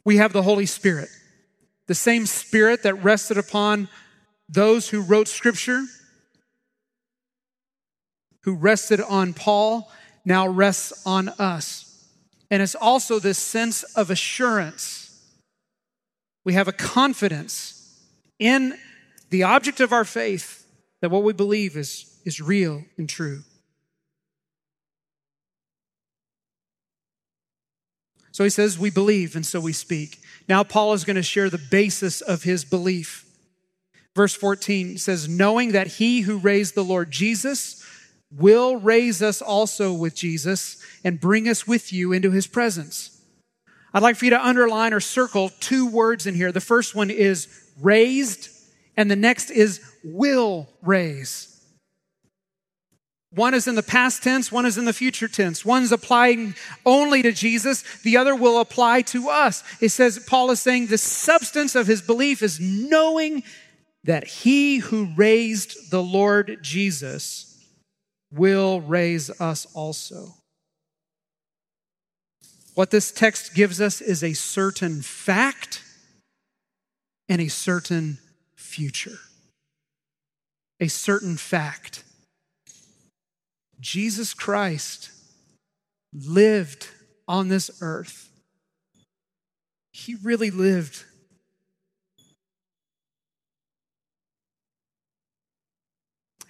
we 0.04 0.18
have 0.18 0.34
the 0.34 0.42
Holy 0.42 0.66
Spirit, 0.66 1.10
the 1.86 1.94
same 1.94 2.26
Spirit 2.26 2.82
that 2.84 3.04
rested 3.04 3.38
upon 3.38 3.88
those 4.50 4.90
who 4.90 5.02
wrote 5.02 5.28
Scripture, 5.28 5.84
who 8.44 8.54
rested 8.54 9.02
on 9.02 9.34
Paul, 9.34 9.92
now 10.26 10.48
rests 10.48 11.06
on 11.06 11.30
us. 11.30 12.08
And 12.52 12.62
it's 12.62 12.76
also 12.76 13.20
this 13.20 13.40
sense 13.40 13.84
of 13.96 14.10
assurance. 14.10 15.22
We 16.44 16.54
have 16.54 16.68
a 16.68 16.74
confidence 16.74 18.00
in 18.38 18.78
the 19.30 19.44
object 19.44 19.80
of 19.80 19.92
our 19.92 20.06
faith 20.06 20.68
that 21.02 21.10
what 21.10 21.24
we 21.24 21.34
believe 21.34 21.76
is, 21.76 22.20
is 22.26 22.40
real 22.40 22.84
and 22.98 23.10
true. 23.10 23.44
So 28.32 28.44
he 28.44 28.50
says, 28.50 28.80
We 28.80 28.90
believe, 28.90 29.36
and 29.36 29.46
so 29.46 29.60
we 29.60 29.74
speak. 29.74 30.20
Now, 30.50 30.64
Paul 30.64 30.94
is 30.94 31.06
going 31.06 31.16
to 31.16 31.24
share 31.24 31.50
the 31.50 31.58
basis 31.58 32.20
of 32.22 32.44
his 32.44 32.66
belief. 32.66 33.26
Verse 34.16 34.34
14 34.36 34.98
says, 34.98 35.30
Knowing 35.30 35.72
that 35.72 35.88
he 35.88 36.22
who 36.22 36.38
raised 36.38 36.76
the 36.76 36.84
Lord 36.84 37.12
Jesus 37.12 37.83
will 38.38 38.78
raise 38.78 39.22
us 39.22 39.42
also 39.42 39.94
with 39.94 40.16
Jesus 40.16 40.78
and 41.04 41.20
bring 41.20 41.48
us 41.48 41.68
with 41.68 41.94
you 41.94 42.14
into 42.14 42.32
his 42.32 42.48
presence. 42.48 43.22
I'd 43.94 44.02
like 44.02 44.16
for 44.16 44.26
you 44.26 44.32
to 44.32 44.46
underline 44.46 44.94
or 44.94 45.00
circle 45.00 45.52
two 45.60 45.88
words 45.88 46.26
in 46.26 46.34
here. 46.34 46.52
The 46.52 46.62
first 46.62 46.96
one 46.96 47.12
is 47.12 47.48
raised, 47.80 48.50
and 48.98 49.10
the 49.10 49.16
next 49.16 49.52
is 49.52 49.82
will 50.04 50.68
raise. 50.82 51.50
One 53.36 53.54
is 53.56 53.68
in 53.68 53.76
the 53.76 53.84
past 53.84 54.22
tense, 54.22 54.52
one 54.52 54.66
is 54.66 54.78
in 54.78 54.86
the 54.86 54.94
future 54.94 55.28
tense. 55.28 55.66
One's 55.66 55.92
applying 55.92 56.54
only 56.86 57.24
to 57.24 57.32
Jesus, 57.32 57.84
the 58.04 58.18
other 58.18 58.36
will 58.36 58.60
apply 58.60 59.02
to 59.04 59.30
us. 59.30 59.64
It 59.82 59.90
says, 59.90 60.24
Paul 60.28 60.52
is 60.52 60.60
saying 60.60 60.88
the 60.88 61.00
substance 61.00 61.74
of 61.76 61.88
his 61.88 62.02
belief 62.02 62.44
is 62.44 62.60
knowing 62.60 63.44
that 64.04 64.26
he 64.26 64.78
who 64.78 65.10
raised 65.16 65.90
the 65.90 66.04
Lord 66.04 66.60
Jesus 66.62 67.53
will 68.34 68.82
raise 68.82 69.30
us 69.42 69.68
also. 69.74 70.34
What 72.76 72.90
this 72.90 73.12
text 73.12 73.54
gives 73.54 73.80
us 73.80 74.02
is 74.02 74.24
a 74.24 74.34
certain 74.34 75.02
fact 75.02 75.84
and 77.30 77.40
a 77.42 77.48
certain 77.48 78.18
future. 78.56 79.20
A 80.80 80.88
certain 80.88 81.38
fact. 81.38 82.04
Jesus 83.80 84.34
Christ 84.34 85.12
lived 86.14 86.88
on 87.28 87.50
this 87.50 87.70
earth. 87.82 88.30
He 89.92 90.16
really 90.16 90.50
lived. 90.50 91.04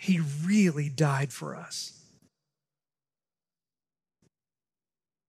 He 0.04 0.20
really 0.44 0.90
died 0.90 1.32
for 1.32 1.56
us. 1.56 1.98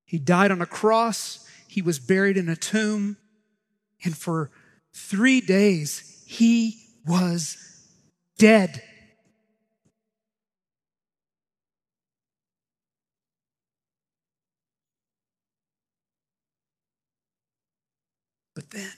He 0.04 0.18
died 0.18 0.50
on 0.50 0.60
a 0.60 0.66
cross. 0.66 1.48
He 1.68 1.80
was 1.80 2.00
buried 2.00 2.36
in 2.36 2.48
a 2.48 2.56
tomb. 2.56 3.16
And 4.04 4.16
for 4.16 4.50
three 4.92 5.40
days, 5.40 6.24
he 6.26 6.88
was 7.06 7.56
dead. 8.36 8.82
But 18.56 18.70
then, 18.70 18.90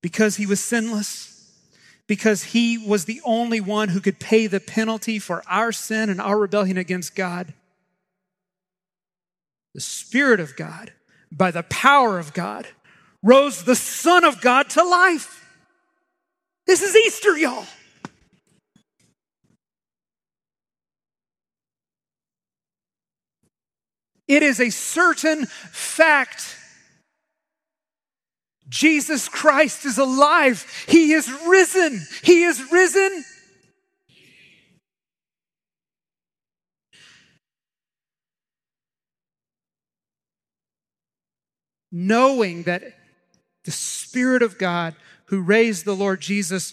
because 0.00 0.34
he 0.34 0.46
was 0.46 0.58
sinless, 0.58 1.31
because 2.08 2.44
he 2.44 2.78
was 2.78 3.04
the 3.04 3.20
only 3.24 3.60
one 3.60 3.88
who 3.88 4.00
could 4.00 4.18
pay 4.18 4.46
the 4.46 4.60
penalty 4.60 5.18
for 5.18 5.42
our 5.48 5.72
sin 5.72 6.10
and 6.10 6.20
our 6.20 6.38
rebellion 6.38 6.76
against 6.76 7.14
God, 7.14 7.54
the 9.74 9.80
Spirit 9.80 10.40
of 10.40 10.56
God, 10.56 10.92
by 11.30 11.50
the 11.50 11.62
power 11.62 12.18
of 12.18 12.34
God, 12.34 12.66
rose 13.22 13.64
the 13.64 13.76
Son 13.76 14.24
of 14.24 14.40
God 14.40 14.68
to 14.70 14.82
life. 14.82 15.48
This 16.66 16.82
is 16.82 16.94
Easter, 16.94 17.36
y'all. 17.36 17.66
It 24.28 24.42
is 24.42 24.60
a 24.60 24.70
certain 24.70 25.46
fact. 25.46 26.56
Jesus 28.72 29.28
Christ 29.28 29.84
is 29.84 29.98
alive. 29.98 30.66
He 30.88 31.12
is 31.12 31.30
risen. 31.46 32.00
He 32.24 32.42
is 32.44 32.72
risen. 32.72 33.22
Knowing 41.92 42.62
that 42.62 42.82
the 43.64 43.70
Spirit 43.70 44.40
of 44.40 44.56
God 44.56 44.94
who 45.26 45.42
raised 45.42 45.84
the 45.84 45.94
Lord 45.94 46.22
Jesus 46.22 46.72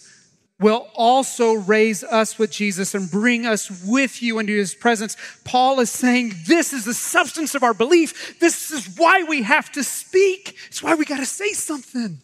will 0.60 0.88
also 0.94 1.54
raise 1.54 2.04
us 2.04 2.38
with 2.38 2.52
Jesus 2.52 2.94
and 2.94 3.10
bring 3.10 3.46
us 3.46 3.72
with 3.86 4.22
you 4.22 4.40
into 4.40 4.54
his 4.54 4.76
presence. 4.76 5.16
Paul 5.46 5.80
is 5.80 5.90
saying 5.90 6.34
this 6.48 6.74
is 6.74 6.86
the 6.86 6.94
substance 6.94 7.56
of 7.56 7.64
our 7.64 7.74
belief. 7.74 8.40
This 8.40 8.72
is 8.72 8.98
why 8.98 9.24
we 9.24 9.44
have 9.44 9.72
to 9.72 9.84
speak. 9.84 10.58
It's 10.68 10.84
why 10.84 10.96
we 10.96 11.06
got 11.06 11.18
to 11.18 11.26
say 11.26 11.54
something. 11.54 12.22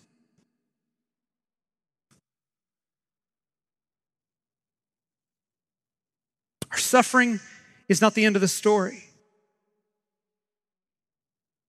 Our 6.72 6.77
suffering 6.77 7.39
is 7.88 8.01
not 8.01 8.15
the 8.15 8.25
end 8.25 8.36
of 8.36 8.42
the 8.42 8.50
story. 8.50 9.06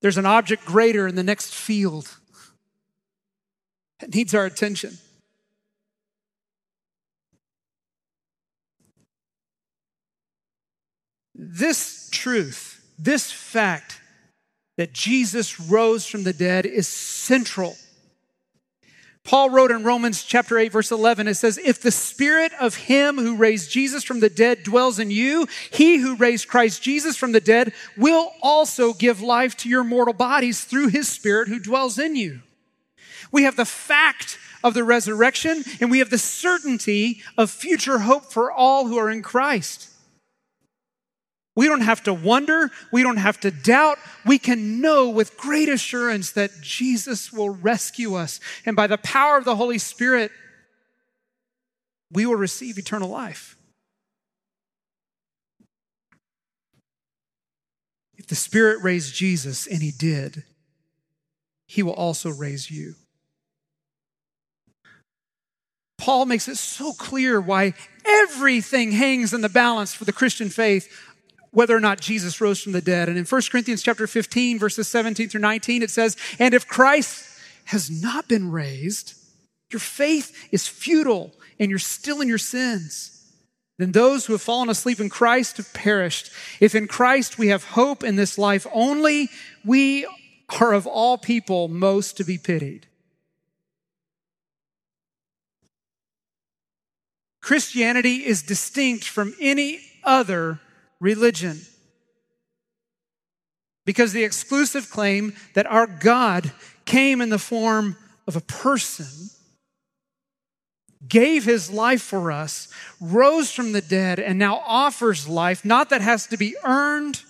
There's 0.02 0.18
an 0.18 0.26
object 0.26 0.64
greater 0.64 1.06
in 1.06 1.14
the 1.14 1.22
next 1.22 1.54
field 1.54 2.12
that 4.00 4.12
needs 4.12 4.34
our 4.34 4.44
attention. 4.44 4.98
This 11.48 12.08
truth, 12.10 12.84
this 12.98 13.30
fact 13.30 14.00
that 14.76 14.92
Jesus 14.92 15.60
rose 15.60 16.04
from 16.04 16.24
the 16.24 16.32
dead 16.32 16.66
is 16.66 16.88
central. 16.88 17.76
Paul 19.22 19.50
wrote 19.50 19.70
in 19.70 19.84
Romans 19.84 20.24
chapter 20.24 20.58
8 20.58 20.72
verse 20.72 20.90
11 20.90 21.28
it 21.28 21.34
says 21.34 21.58
if 21.58 21.80
the 21.80 21.90
spirit 21.90 22.52
of 22.60 22.74
him 22.74 23.16
who 23.16 23.36
raised 23.36 23.70
Jesus 23.70 24.04
from 24.04 24.20
the 24.20 24.30
dead 24.30 24.62
dwells 24.62 25.00
in 25.00 25.10
you 25.10 25.48
he 25.72 25.96
who 25.98 26.14
raised 26.14 26.46
Christ 26.46 26.80
Jesus 26.82 27.16
from 27.16 27.32
the 27.32 27.40
dead 27.40 27.72
will 27.96 28.32
also 28.40 28.92
give 28.92 29.20
life 29.20 29.56
to 29.58 29.68
your 29.68 29.82
mortal 29.82 30.14
bodies 30.14 30.64
through 30.64 30.88
his 30.88 31.08
spirit 31.08 31.48
who 31.48 31.58
dwells 31.58 31.98
in 31.98 32.14
you. 32.14 32.40
We 33.32 33.44
have 33.44 33.56
the 33.56 33.64
fact 33.64 34.38
of 34.62 34.74
the 34.74 34.84
resurrection 34.84 35.64
and 35.80 35.90
we 35.90 35.98
have 35.98 36.10
the 36.10 36.18
certainty 36.18 37.22
of 37.38 37.50
future 37.50 38.00
hope 38.00 38.32
for 38.32 38.50
all 38.50 38.86
who 38.86 38.96
are 38.96 39.10
in 39.10 39.22
Christ. 39.22 39.90
We 41.56 41.66
don't 41.66 41.80
have 41.80 42.02
to 42.02 42.12
wonder. 42.12 42.70
We 42.92 43.02
don't 43.02 43.16
have 43.16 43.40
to 43.40 43.50
doubt. 43.50 43.98
We 44.26 44.38
can 44.38 44.82
know 44.82 45.08
with 45.08 45.38
great 45.38 45.70
assurance 45.70 46.32
that 46.32 46.50
Jesus 46.60 47.32
will 47.32 47.48
rescue 47.48 48.14
us. 48.14 48.38
And 48.66 48.76
by 48.76 48.86
the 48.86 48.98
power 48.98 49.38
of 49.38 49.46
the 49.46 49.56
Holy 49.56 49.78
Spirit, 49.78 50.30
we 52.12 52.26
will 52.26 52.36
receive 52.36 52.78
eternal 52.78 53.08
life. 53.08 53.56
If 58.18 58.26
the 58.26 58.34
Spirit 58.34 58.82
raised 58.82 59.14
Jesus, 59.14 59.66
and 59.66 59.82
He 59.82 59.92
did, 59.92 60.44
He 61.66 61.82
will 61.82 61.94
also 61.94 62.30
raise 62.30 62.70
you. 62.70 62.96
Paul 65.98 66.26
makes 66.26 66.48
it 66.48 66.56
so 66.56 66.92
clear 66.92 67.40
why 67.40 67.72
everything 68.04 68.92
hangs 68.92 69.32
in 69.32 69.40
the 69.40 69.48
balance 69.48 69.94
for 69.94 70.04
the 70.04 70.12
Christian 70.12 70.50
faith 70.50 70.88
whether 71.56 71.74
or 71.74 71.80
not 71.80 72.02
Jesus 72.02 72.38
rose 72.38 72.62
from 72.62 72.72
the 72.72 72.82
dead. 72.82 73.08
And 73.08 73.16
in 73.16 73.24
1 73.24 73.50
Corinthians 73.50 73.82
chapter 73.82 74.06
15 74.06 74.58
verses 74.58 74.88
17 74.88 75.30
through 75.30 75.40
19 75.40 75.82
it 75.82 75.90
says, 75.90 76.14
"And 76.38 76.52
if 76.52 76.68
Christ 76.68 77.24
has 77.64 77.90
not 77.90 78.28
been 78.28 78.50
raised, 78.50 79.14
your 79.72 79.80
faith 79.80 80.36
is 80.52 80.68
futile 80.68 81.34
and 81.58 81.70
you're 81.70 81.78
still 81.78 82.20
in 82.20 82.28
your 82.28 82.36
sins." 82.36 83.22
Then 83.78 83.92
those 83.92 84.26
who 84.26 84.34
have 84.34 84.42
fallen 84.42 84.68
asleep 84.68 85.00
in 85.00 85.08
Christ 85.08 85.56
have 85.56 85.72
perished. 85.72 86.30
If 86.60 86.74
in 86.74 86.86
Christ 86.86 87.38
we 87.38 87.48
have 87.48 87.64
hope 87.64 88.04
in 88.04 88.16
this 88.16 88.36
life 88.36 88.66
only, 88.70 89.30
we 89.64 90.06
are 90.60 90.74
of 90.74 90.86
all 90.86 91.16
people 91.16 91.68
most 91.68 92.18
to 92.18 92.24
be 92.24 92.36
pitied. 92.36 92.86
Christianity 97.40 98.26
is 98.26 98.42
distinct 98.42 99.08
from 99.08 99.34
any 99.40 99.80
other 100.04 100.60
religion. 101.00 101.60
Because 103.84 104.12
the 104.12 104.24
exclusive 104.24 104.90
claim 104.90 105.34
that 105.54 105.66
our 105.66 105.86
God 105.86 106.52
came 106.84 107.20
in 107.20 107.28
the 107.28 107.38
form 107.38 107.96
of 108.26 108.36
a 108.36 108.40
person, 108.40 109.06
gave 111.06 111.44
his 111.44 111.70
life 111.70 112.02
for 112.02 112.32
us, 112.32 112.68
rose 113.00 113.52
from 113.52 113.72
the 113.72 113.80
dead, 113.80 114.18
and 114.18 114.38
now 114.38 114.62
offers 114.66 115.28
life, 115.28 115.64
not 115.64 115.90
that 115.90 116.00
has 116.00 116.26
to 116.28 116.36
be 116.36 116.56
earned 116.64 117.22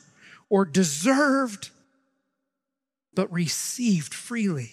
or 0.49 0.65
deserved, 0.65 1.71
but 3.15 3.31
received 3.33 4.15
freely. 4.15 4.73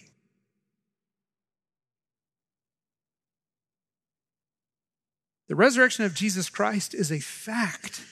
The 5.50 5.56
resurrection 5.56 6.06
of 6.06 6.16
Jesus 6.16 6.50
Christ 6.50 6.94
is 6.94 7.12
a 7.12 7.20
fact. 7.20 8.04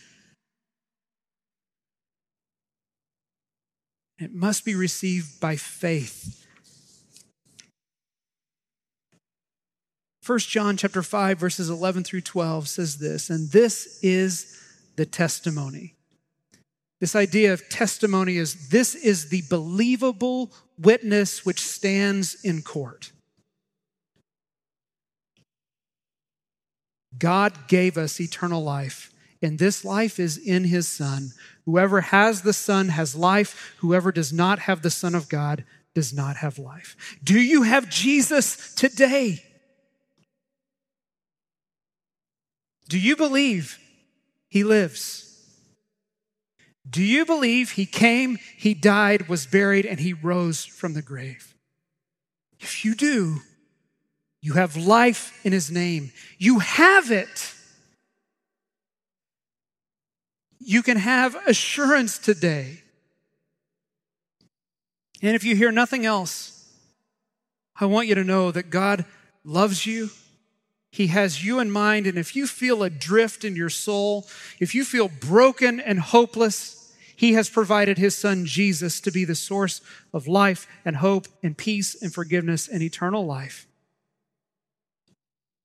It 4.21 4.33
must 4.33 4.63
be 4.63 4.75
received 4.75 5.39
by 5.39 5.55
faith. 5.55 6.45
1 10.25 10.39
John 10.39 10.77
chapter 10.77 11.01
5 11.01 11.39
verses 11.39 11.69
11 11.69 12.03
through 12.03 12.21
12 12.21 12.67
says 12.67 12.97
this, 12.99 13.31
and 13.31 13.49
this 13.49 13.99
is 14.03 14.57
the 14.95 15.05
testimony. 15.05 15.95
This 16.99 17.15
idea 17.15 17.51
of 17.51 17.67
testimony 17.69 18.37
is 18.37 18.69
this 18.69 18.93
is 18.93 19.29
the 19.29 19.41
believable 19.49 20.51
witness 20.77 21.43
which 21.43 21.59
stands 21.59 22.37
in 22.43 22.61
court. 22.61 23.11
God 27.17 27.67
gave 27.67 27.97
us 27.97 28.21
eternal 28.21 28.63
life, 28.63 29.10
and 29.41 29.57
this 29.57 29.83
life 29.83 30.19
is 30.19 30.37
in 30.37 30.65
his 30.65 30.87
Son. 30.87 31.31
Whoever 31.65 32.01
has 32.01 32.41
the 32.41 32.53
Son 32.53 32.89
has 32.89 33.15
life. 33.15 33.75
Whoever 33.79 34.11
does 34.11 34.31
not 34.31 34.59
have 34.59 34.81
the 34.81 34.91
Son 34.91 35.15
of 35.15 35.29
God 35.29 35.63
does 35.95 36.13
not 36.13 36.37
have 36.37 36.59
life. 36.59 36.95
Do 37.23 37.39
you 37.39 37.63
have 37.63 37.89
Jesus 37.89 38.73
today? 38.75 39.43
Do 42.87 42.99
you 42.99 43.15
believe 43.15 43.79
he 44.47 44.63
lives? 44.63 45.27
Do 46.89 47.01
you 47.01 47.25
believe 47.25 47.71
he 47.71 47.85
came, 47.85 48.37
he 48.57 48.73
died, 48.73 49.29
was 49.29 49.45
buried, 49.45 49.85
and 49.85 49.99
he 49.99 50.13
rose 50.13 50.65
from 50.65 50.93
the 50.93 51.01
grave? 51.01 51.55
If 52.59 52.83
you 52.83 52.95
do, 52.95 53.37
you 54.41 54.53
have 54.53 54.75
life 54.75 55.39
in 55.45 55.53
his 55.53 55.71
name. 55.71 56.11
You 56.37 56.59
have 56.59 57.11
it 57.11 57.55
you 60.63 60.83
can 60.83 60.97
have 60.97 61.35
assurance 61.47 62.17
today. 62.17 62.81
And 65.21 65.35
if 65.35 65.43
you 65.43 65.55
hear 65.55 65.71
nothing 65.71 66.05
else, 66.05 66.69
I 67.79 67.85
want 67.85 68.07
you 68.07 68.15
to 68.15 68.23
know 68.23 68.51
that 68.51 68.69
God 68.69 69.05
loves 69.43 69.85
you. 69.85 70.09
He 70.91 71.07
has 71.07 71.43
you 71.43 71.59
in 71.59 71.71
mind. 71.71 72.05
And 72.05 72.17
if 72.17 72.35
you 72.35 72.47
feel 72.47 72.83
adrift 72.83 73.43
in 73.43 73.55
your 73.55 73.69
soul, 73.69 74.27
if 74.59 74.75
you 74.75 74.83
feel 74.83 75.07
broken 75.07 75.79
and 75.79 75.99
hopeless, 75.99 76.93
He 77.15 77.33
has 77.33 77.49
provided 77.49 77.97
His 77.97 78.15
Son 78.15 78.45
Jesus 78.45 78.99
to 79.01 79.11
be 79.11 79.25
the 79.25 79.35
source 79.35 79.81
of 80.13 80.27
life 80.27 80.67
and 80.83 80.97
hope 80.97 81.27
and 81.41 81.57
peace 81.57 81.99
and 82.01 82.13
forgiveness 82.13 82.67
and 82.67 82.83
eternal 82.83 83.25
life. 83.25 83.67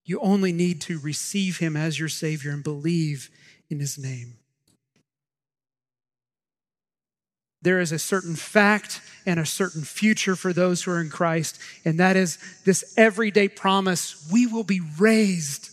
You 0.04 0.20
only 0.20 0.52
need 0.52 0.80
to 0.82 1.00
receive 1.00 1.58
Him 1.58 1.76
as 1.76 1.98
your 1.98 2.08
Savior 2.08 2.52
and 2.52 2.62
believe 2.62 3.28
in 3.68 3.80
His 3.80 3.98
name. 3.98 4.34
There 7.66 7.80
is 7.80 7.90
a 7.90 7.98
certain 7.98 8.36
fact 8.36 9.00
and 9.26 9.40
a 9.40 9.44
certain 9.44 9.82
future 9.82 10.36
for 10.36 10.52
those 10.52 10.84
who 10.84 10.92
are 10.92 11.00
in 11.00 11.10
Christ, 11.10 11.58
and 11.84 11.98
that 11.98 12.14
is 12.14 12.38
this 12.64 12.94
everyday 12.96 13.48
promise 13.48 14.24
we 14.30 14.46
will 14.46 14.62
be 14.62 14.80
raised. 15.00 15.70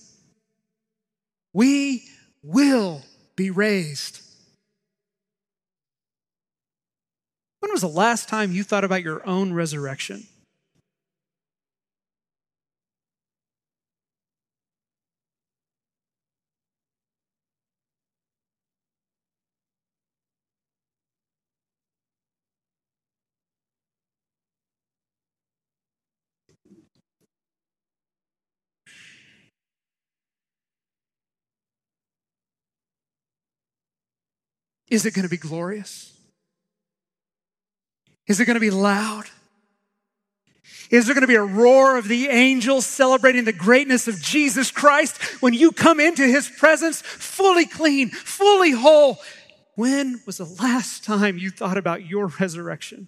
We 1.54 2.04
will 2.42 3.04
be 3.36 3.52
raised. 3.52 4.22
When 7.60 7.72
was 7.72 7.82
the 7.82 7.88
last 7.88 8.28
time 8.28 8.52
you 8.52 8.64
thought 8.64 8.84
about 8.84 9.04
your 9.04 9.24
own 9.28 9.54
resurrection? 9.54 10.24
Is 34.94 35.08
it 35.08 35.16
going 35.16 35.24
to 35.24 35.30
be 35.30 35.38
glorious? 35.38 36.16
Is 38.28 38.40
it 38.40 38.46
going 38.46 38.54
to 38.54 38.60
be 38.60 38.70
loud? 38.70 39.24
Is 40.92 41.08
there 41.08 41.16
going 41.16 41.24
to 41.24 41.28
be 41.28 41.34
a 41.34 41.44
roar 41.44 41.98
of 41.98 42.08
the 42.08 42.28
angels 42.28 42.86
celebrating 42.86 43.44
the 43.44 43.54
greatness 43.54 44.08
of 44.08 44.22
Jesus 44.22 44.70
Christ 44.70 45.20
when 45.42 45.56
you 45.56 45.72
come 45.72 46.00
into 46.00 46.22
his 46.28 46.48
presence 46.48 47.02
fully 47.02 47.66
clean, 47.66 48.12
fully 48.12 48.70
whole? 48.70 49.20
When 49.74 50.22
was 50.28 50.38
the 50.38 50.46
last 50.46 51.04
time 51.04 51.40
you 51.40 51.50
thought 51.50 51.80
about 51.80 52.06
your 52.06 52.28
resurrection? 52.40 53.08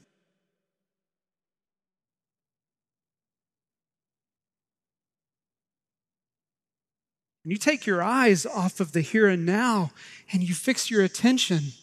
And 7.45 7.51
you 7.51 7.59
take 7.59 7.85
your 7.85 8.01
eyes 8.01 8.47
off 8.47 8.79
of 8.79 8.91
the 8.91 9.01
here 9.01 9.27
and 9.27 9.45
now 9.45 9.91
and 10.33 10.41
you 10.41 10.55
fix 10.55 10.89
your 10.89 11.03
attention 11.03 11.73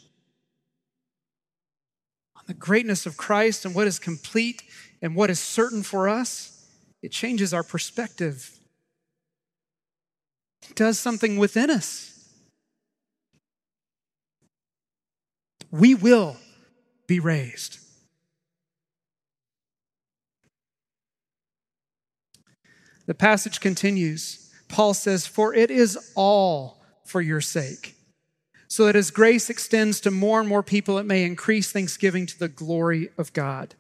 on 2.35 2.43
the 2.49 2.55
greatness 2.55 3.07
of 3.07 3.17
Christ 3.17 3.65
and 3.65 3.73
what 3.73 3.87
is 3.87 4.01
complete 4.01 4.65
and 5.01 5.15
what 5.15 5.31
is 5.31 5.39
certain 5.39 5.85
for 5.85 6.09
us, 6.09 6.67
it 7.01 7.13
changes 7.13 7.55
our 7.55 7.63
perspective. 7.63 8.59
It 10.69 10.75
does 10.75 10.99
something 10.99 11.37
within 11.37 11.71
us. 11.71 12.29
We 15.71 15.95
will 15.95 16.39
be 17.07 17.21
raised. 17.21 17.79
The 23.07 23.15
passage 23.15 23.61
continues. 23.61 24.42
Paul 24.73 24.95
says, 24.95 25.27
For 25.27 25.55
it 25.55 25.71
is 25.71 26.13
all 26.17 26.83
for 27.05 27.21
your 27.21 27.43
sake, 27.43 27.95
so 28.67 28.87
that 28.87 28.97
as 28.97 29.11
grace 29.11 29.51
extends 29.51 30.01
to 30.01 30.11
more 30.11 30.41
and 30.41 30.49
more 30.49 30.63
people, 30.63 30.99
it 30.99 31.05
may 31.05 31.25
increase 31.25 31.71
thanksgiving 31.71 32.27
to 32.27 32.39
the 32.39 32.49
glory 32.49 33.11
of 33.17 33.33
God. 33.35 33.75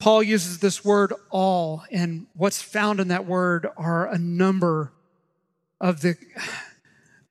Paul 0.00 0.22
uses 0.22 0.58
this 0.58 0.84
word 0.84 1.12
all, 1.30 1.84
and 1.90 2.26
what's 2.34 2.60
found 2.60 3.00
in 3.00 3.08
that 3.08 3.26
word 3.26 3.68
are 3.76 4.08
a 4.08 4.18
number 4.18 4.92
of 5.80 6.00
the 6.02 6.16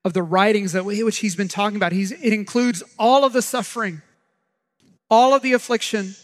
of 0.06 0.13
the 0.13 0.23
writings 0.23 0.71
that 0.71 0.86
we, 0.86 1.04
which 1.04 1.17
he's 1.17 1.36
been 1.36 1.49
talking 1.49 1.75
about. 1.75 1.91
He's, 1.91 2.13
it 2.13 2.32
includes 2.32 2.82
all 2.97 3.25
of 3.25 3.34
the 3.34 3.41
suffering, 3.41 4.02
all 5.10 5.34
of 5.34 5.41
the 5.41 5.52
affliction, 5.52 6.15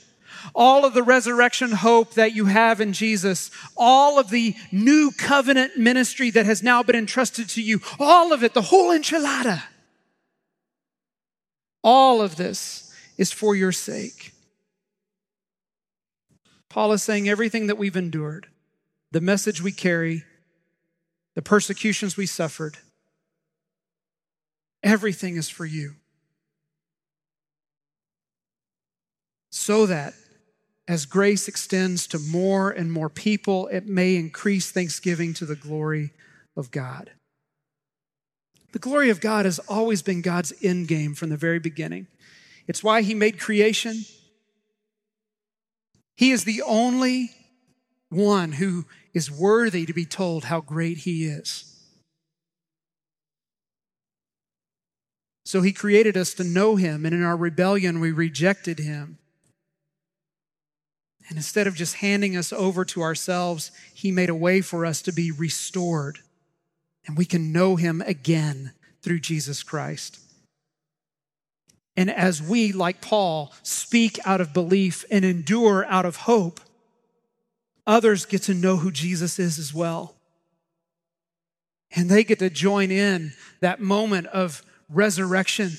all 0.53 0.85
of 0.85 0.93
the 0.93 1.03
resurrection 1.03 1.71
hope 1.71 2.13
that 2.13 2.35
you 2.35 2.45
have 2.45 2.81
in 2.81 2.93
Jesus, 2.93 3.49
all 3.75 4.19
of 4.19 4.29
the 4.29 4.55
new 4.71 5.11
covenant 5.17 5.77
ministry 5.77 6.29
that 6.31 6.45
has 6.45 6.61
now 6.61 6.83
been 6.83 6.95
entrusted 6.95 7.49
to 7.49 7.61
you, 7.61 7.81
all 7.99 8.33
of 8.33 8.43
it, 8.43 8.53
the 8.53 8.61
whole 8.61 8.89
enchilada. 8.89 9.63
All 11.83 12.21
of 12.21 12.35
this 12.35 12.93
is 13.17 13.31
for 13.31 13.55
your 13.55 13.71
sake. 13.71 14.33
Paul 16.69 16.91
is 16.91 17.03
saying 17.03 17.29
everything 17.29 17.67
that 17.67 17.77
we've 17.77 17.95
endured, 17.95 18.47
the 19.11 19.21
message 19.21 19.61
we 19.61 19.71
carry, 19.71 20.23
the 21.35 21.41
persecutions 21.41 22.17
we 22.17 22.25
suffered, 22.25 22.77
everything 24.83 25.37
is 25.37 25.47
for 25.47 25.65
you. 25.65 25.95
So 29.51 29.85
that 29.85 30.13
as 30.87 31.05
grace 31.05 31.47
extends 31.47 32.05
to 32.07 32.19
more 32.19 32.69
and 32.69 32.91
more 32.91 33.09
people, 33.09 33.67
it 33.67 33.87
may 33.87 34.15
increase 34.15 34.69
thanksgiving 34.69 35.33
to 35.35 35.45
the 35.45 35.55
glory 35.55 36.11
of 36.55 36.69
God. 36.69 37.11
The 38.71 38.79
glory 38.79 39.09
of 39.09 39.21
God 39.21 39.45
has 39.45 39.57
always 39.59 40.01
been 40.01 40.21
God's 40.21 40.53
end 40.61 40.87
game 40.87 41.15
from 41.15 41.29
the 41.29 41.37
very 41.37 41.59
beginning. 41.59 42.07
It's 42.67 42.83
why 42.83 43.01
He 43.01 43.15
made 43.15 43.39
creation. 43.39 44.03
He 46.17 46.31
is 46.31 46.43
the 46.43 46.61
only 46.61 47.31
one 48.09 48.53
who 48.53 48.85
is 49.13 49.31
worthy 49.31 49.85
to 49.85 49.93
be 49.93 50.05
told 50.05 50.45
how 50.45 50.61
great 50.61 50.99
He 50.99 51.25
is. 51.25 51.71
So 55.45 55.61
He 55.61 55.71
created 55.71 56.17
us 56.17 56.33
to 56.35 56.43
know 56.43 56.75
Him, 56.75 57.05
and 57.05 57.15
in 57.15 57.23
our 57.23 57.37
rebellion, 57.37 57.99
we 57.99 58.11
rejected 58.11 58.79
Him. 58.79 59.19
And 61.27 61.37
instead 61.37 61.67
of 61.67 61.75
just 61.75 61.95
handing 61.95 62.37
us 62.37 62.53
over 62.53 62.85
to 62.85 63.01
ourselves, 63.01 63.71
He 63.93 64.11
made 64.11 64.29
a 64.29 64.35
way 64.35 64.61
for 64.61 64.85
us 64.85 65.01
to 65.03 65.11
be 65.11 65.31
restored. 65.31 66.19
And 67.07 67.17
we 67.17 67.25
can 67.25 67.51
know 67.51 67.75
Him 67.75 68.01
again 68.05 68.73
through 69.01 69.19
Jesus 69.19 69.63
Christ. 69.63 70.19
And 71.97 72.11
as 72.11 72.43
we, 72.43 72.71
like 72.71 73.01
Paul, 73.01 73.53
speak 73.63 74.19
out 74.25 74.41
of 74.41 74.53
belief 74.53 75.05
and 75.09 75.23
endure 75.23 75.85
out 75.85 76.05
of 76.05 76.17
hope, 76.17 76.59
others 77.87 78.25
get 78.25 78.43
to 78.43 78.53
know 78.53 78.77
who 78.77 78.91
Jesus 78.91 79.39
is 79.39 79.57
as 79.57 79.73
well. 79.73 80.15
And 81.95 82.09
they 82.09 82.23
get 82.23 82.39
to 82.39 82.49
join 82.49 82.91
in 82.91 83.33
that 83.61 83.79
moment 83.79 84.27
of 84.27 84.61
resurrection 84.89 85.71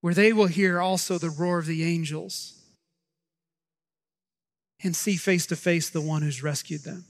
where 0.00 0.14
they 0.14 0.32
will 0.32 0.46
hear 0.46 0.80
also 0.80 1.18
the 1.18 1.30
roar 1.30 1.58
of 1.58 1.66
the 1.66 1.84
angels 1.84 2.59
and 4.82 4.96
see 4.96 5.16
face 5.16 5.46
to 5.46 5.56
face 5.56 5.90
the 5.90 6.00
one 6.00 6.22
who's 6.22 6.42
rescued 6.42 6.82
them. 6.82 7.04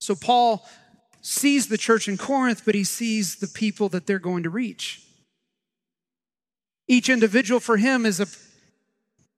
So, 0.00 0.14
Paul 0.14 0.66
sees 1.20 1.68
the 1.68 1.78
church 1.78 2.08
in 2.08 2.18
Corinth, 2.18 2.62
but 2.64 2.74
he 2.74 2.82
sees 2.82 3.36
the 3.36 3.46
people 3.46 3.88
that 3.90 4.06
they're 4.06 4.18
going 4.18 4.42
to 4.42 4.50
reach. 4.50 5.00
Each 6.88 7.08
individual 7.08 7.60
for 7.60 7.76
him 7.76 8.04
is 8.04 8.18
a, 8.18 8.26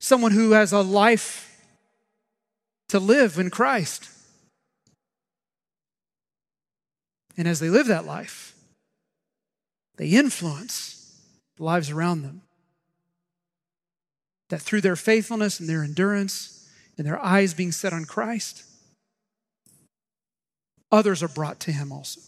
someone 0.01 0.33
who 0.33 0.53
has 0.53 0.73
a 0.73 0.81
life 0.81 1.63
to 2.89 2.99
live 2.99 3.39
in 3.39 3.51
Christ. 3.51 4.09
And 7.37 7.47
as 7.47 7.61
they 7.61 7.69
live 7.69 7.89
that 7.89 8.07
life, 8.07 8.57
they 9.97 10.09
influence 10.09 11.21
the 11.57 11.65
lives 11.65 11.91
around 11.91 12.23
them 12.23 12.44
that 14.55 14.63
through 14.63 14.81
their 14.81 14.95
faithfulness 14.95 15.59
and 15.59 15.69
their 15.69 15.83
endurance 15.83 16.71
and 16.97 17.05
their 17.05 17.19
eyes 17.19 17.55
being 17.55 17.73
set 17.73 17.93
on 17.93 18.05
Christ, 18.05 18.63
others 20.93 21.25
are 21.25 21.29
brought 21.29 21.59
to 21.61 21.73
Him 21.73 21.91
also. 21.91 22.21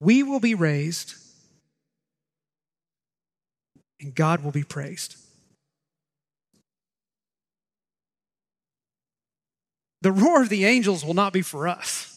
We 0.00 0.24
will 0.24 0.40
be 0.40 0.56
raised 0.56 1.14
and 4.00 4.12
God 4.12 4.42
will 4.42 4.50
be 4.50 4.64
praised. 4.64 5.14
The 10.02 10.12
roar 10.12 10.42
of 10.42 10.48
the 10.48 10.64
angels 10.64 11.04
will 11.04 11.14
not 11.14 11.32
be 11.32 11.42
for 11.42 11.66
us. 11.66 12.12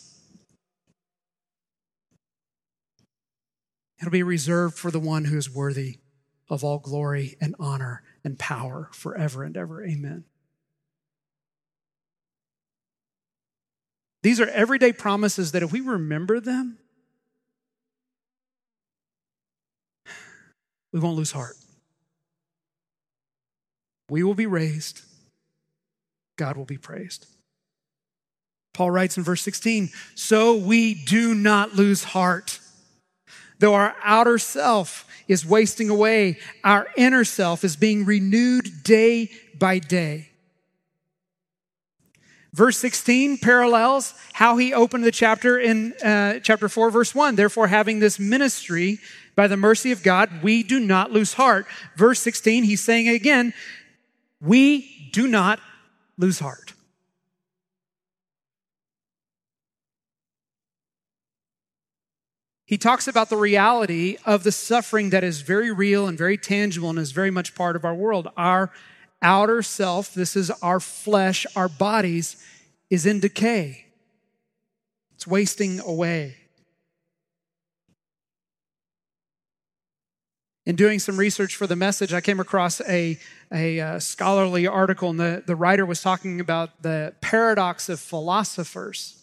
It'll 4.00 4.12
be 4.12 4.24
reserved 4.24 4.78
for 4.78 4.92
the 4.92 5.00
one 5.00 5.26
who 5.26 5.38
is 5.38 5.50
worthy 5.50 5.98
of 6.50 6.64
all 6.64 6.80
glory 6.80 7.36
and 7.42 7.56
honor 7.60 8.02
and 8.24 8.40
power 8.40 8.90
forever 8.94 9.44
and 9.44 9.56
ever. 9.58 9.84
Amen. 9.84 10.24
These 14.22 14.40
are 14.40 14.48
everyday 14.48 14.92
promises 14.92 15.54
that 15.54 15.64
if 15.64 15.72
we 15.72 15.80
remember 15.80 16.40
them, 16.40 16.78
we 20.92 21.00
won't 21.00 21.18
lose 21.18 21.32
heart. 21.32 21.56
We 24.10 24.24
will 24.24 24.34
be 24.34 24.48
raised, 24.48 25.02
God 26.36 26.58
will 26.58 26.66
be 26.66 26.78
praised. 26.78 27.28
Paul 28.80 28.92
writes 28.92 29.18
in 29.18 29.24
verse 29.24 29.42
16, 29.42 29.90
so 30.16 30.56
we 30.56 30.94
do 30.94 31.36
not 31.36 31.76
lose 31.76 32.06
heart. 32.06 32.62
Though 33.60 33.74
our 33.74 33.94
outer 34.02 34.38
self 34.38 35.06
is 35.28 35.46
wasting 35.46 35.90
away, 35.90 36.40
our 36.64 36.88
inner 36.96 37.26
self 37.26 37.66
is 37.66 37.76
being 37.76 38.06
renewed 38.06 38.86
day 38.86 39.32
by 39.60 39.80
day. 39.80 40.30
Verse 42.54 42.78
16 42.78 43.40
parallels 43.40 44.14
how 44.32 44.56
he 44.56 44.74
opened 44.74 45.04
the 45.04 45.12
chapter 45.12 45.60
in 45.60 45.92
uh, 46.02 46.40
chapter 46.40 46.70
4, 46.70 46.90
verse 46.90 47.14
1. 47.14 47.36
Therefore, 47.36 47.68
having 47.68 48.00
this 48.00 48.18
ministry 48.18 49.00
by 49.36 49.48
the 49.48 49.58
mercy 49.58 49.92
of 49.92 50.04
God, 50.04 50.42
we 50.42 50.64
do 50.64 50.80
not 50.80 51.12
lose 51.12 51.34
heart. 51.34 51.66
Verse 51.98 52.22
16, 52.22 52.64
he's 52.64 52.82
saying 52.82 53.10
again, 53.10 53.54
we 54.40 55.10
do 55.12 55.28
not 55.28 55.60
lose 56.18 56.40
heart. 56.40 56.72
He 62.70 62.78
talks 62.78 63.08
about 63.08 63.30
the 63.30 63.36
reality 63.36 64.18
of 64.28 64.44
the 64.44 64.52
suffering 64.52 65.10
that 65.10 65.24
is 65.24 65.42
very 65.42 65.72
real 65.72 66.06
and 66.06 66.16
very 66.16 66.38
tangible 66.38 66.92
and 66.92 67.00
is 67.00 67.12
very 67.12 67.32
much 67.32 67.56
part 67.56 67.76
of 67.76 67.84
our 67.84 67.96
world. 67.96 68.28
Our 68.38 68.72
outer 69.24 69.64
self, 69.64 70.14
this 70.14 70.36
is 70.36 70.52
our 70.62 70.80
flesh, 70.80 71.48
our 71.56 71.68
bodies, 71.68 72.38
is 72.92 73.08
in 73.08 73.22
decay, 73.22 73.86
it's 75.16 75.26
wasting 75.26 75.80
away. 75.80 76.36
In 80.68 80.76
doing 80.76 81.00
some 81.00 81.18
research 81.18 81.56
for 81.56 81.66
the 81.66 81.76
message, 81.76 82.14
I 82.14 82.22
came 82.22 82.40
across 82.40 82.82
a, 82.82 83.18
a, 83.52 83.80
uh, 83.80 84.00
scholarly 84.00 84.68
article, 84.68 85.10
and 85.10 85.20
the, 85.20 85.42
the 85.44 85.56
writer 85.56 85.88
was 85.88 86.04
talking 86.04 86.40
about 86.40 86.84
the 86.84 87.16
paradox 87.20 87.90
of 87.90 88.00
philosophers 88.00 89.19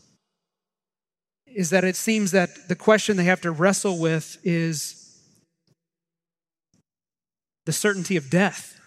is 1.47 1.71
that 1.71 1.85
it 1.85 1.97
seems 1.97 2.33
that 2.33 2.69
the 2.69 2.77
question 2.77 3.17
they 3.17 3.25
have 3.25 3.41
to 3.43 3.51
wrestle 3.51 3.99
with 3.99 4.39
is 4.45 5.21
the 7.65 7.73
certainty 7.73 8.17
of 8.17 8.31
death. 8.31 8.81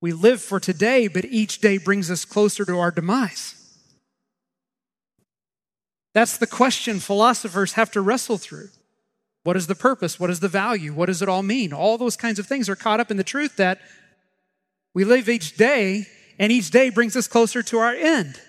We 0.00 0.12
live 0.12 0.42
for 0.42 0.58
today, 0.58 1.06
but 1.06 1.24
each 1.24 1.60
day 1.60 1.78
brings 1.78 2.10
us 2.10 2.24
closer 2.24 2.64
to 2.64 2.78
our 2.78 2.90
demise. 2.90 3.54
That's 6.12 6.36
the 6.36 6.46
question 6.46 6.98
philosophers 6.98 7.74
have 7.74 7.90
to 7.92 8.00
wrestle 8.00 8.38
through. 8.38 8.68
What 9.44 9.56
is 9.56 9.66
the 9.66 9.74
purpose? 9.74 10.20
What 10.20 10.30
is 10.30 10.40
the 10.40 10.48
value? 10.48 10.92
What 10.92 11.06
does 11.06 11.22
it 11.22 11.28
all 11.28 11.42
mean? 11.42 11.72
All 11.72 11.98
those 11.98 12.16
kinds 12.16 12.38
of 12.38 12.46
things 12.46 12.68
are 12.68 12.76
caught 12.76 13.00
up 13.00 13.10
in 13.10 13.16
the 13.16 13.24
truth 13.24 13.56
that 13.56 13.80
we 14.94 15.04
live 15.04 15.28
each 15.28 15.56
day 15.56 16.06
and 16.42 16.50
each 16.50 16.72
day 16.72 16.90
brings 16.90 17.14
us 17.14 17.28
closer 17.28 17.62
to 17.62 17.78
our 17.78 17.94
end. 17.94 18.40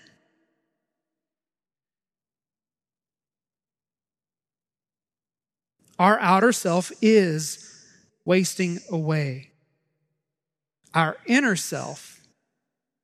Our 5.99 6.19
outer 6.19 6.51
self 6.53 6.91
is 7.03 7.85
wasting 8.25 8.79
away. 8.89 9.51
Our 10.95 11.17
inner 11.27 11.55
self 11.55 12.19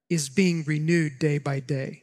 is 0.10 0.28
being 0.28 0.64
renewed 0.64 1.20
day 1.20 1.38
by 1.38 1.60
day. 1.60 2.02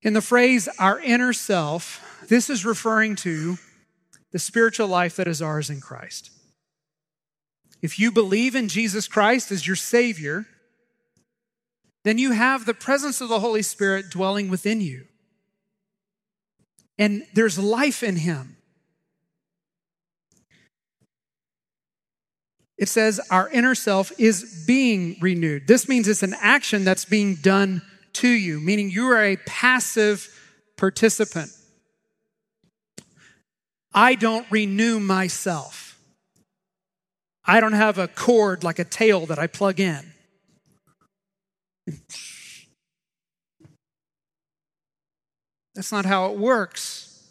In 0.00 0.14
the 0.14 0.22
phrase 0.22 0.66
our 0.78 0.98
inner 0.98 1.34
self, 1.34 2.24
this 2.26 2.48
is 2.48 2.64
referring 2.64 3.16
to 3.16 3.58
the 4.32 4.38
spiritual 4.38 4.88
life 4.88 5.16
that 5.16 5.28
is 5.28 5.42
ours 5.42 5.68
in 5.68 5.82
Christ. 5.82 6.30
If 7.80 7.98
you 7.98 8.10
believe 8.10 8.54
in 8.54 8.68
Jesus 8.68 9.06
Christ 9.06 9.52
as 9.52 9.66
your 9.66 9.76
Savior, 9.76 10.46
then 12.04 12.18
you 12.18 12.32
have 12.32 12.64
the 12.64 12.74
presence 12.74 13.20
of 13.20 13.28
the 13.28 13.40
Holy 13.40 13.62
Spirit 13.62 14.10
dwelling 14.10 14.48
within 14.48 14.80
you. 14.80 15.04
And 16.98 17.24
there's 17.34 17.58
life 17.58 18.02
in 18.02 18.16
Him. 18.16 18.56
It 22.76 22.88
says 22.88 23.20
our 23.30 23.48
inner 23.50 23.74
self 23.74 24.12
is 24.18 24.64
being 24.66 25.16
renewed. 25.20 25.66
This 25.66 25.88
means 25.88 26.06
it's 26.06 26.22
an 26.22 26.34
action 26.40 26.84
that's 26.84 27.04
being 27.04 27.34
done 27.36 27.82
to 28.14 28.28
you, 28.28 28.60
meaning 28.60 28.90
you 28.90 29.08
are 29.08 29.22
a 29.22 29.36
passive 29.36 30.28
participant. 30.76 31.50
I 33.92 34.14
don't 34.14 34.46
renew 34.50 35.00
myself. 35.00 35.87
I 37.48 37.60
don't 37.60 37.72
have 37.72 37.96
a 37.96 38.06
cord 38.06 38.62
like 38.62 38.78
a 38.78 38.84
tail 38.84 39.24
that 39.26 39.38
I 39.38 39.46
plug 39.46 39.80
in. 39.80 40.12
That's 45.74 45.90
not 45.90 46.04
how 46.04 46.30
it 46.30 46.38
works. 46.38 47.26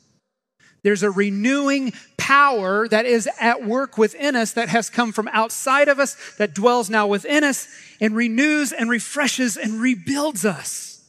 There's 0.82 1.04
a 1.04 1.12
renewing 1.12 1.94
power 2.18 2.88
that 2.88 3.06
is 3.06 3.30
at 3.40 3.64
work 3.64 3.98
within 3.98 4.36
us 4.36 4.54
that 4.54 4.70
has 4.70 4.90
come 4.90 5.12
from 5.12 5.28
outside 5.34 5.88
of 5.88 6.00
us, 6.00 6.16
that 6.38 6.56
dwells 6.56 6.90
now 6.90 7.06
within 7.06 7.44
us, 7.44 7.68
and 8.02 8.16
renews 8.16 8.72
and 8.72 8.90
refreshes 8.90 9.56
and 9.56 9.80
rebuilds 9.80 10.46
us 10.46 11.04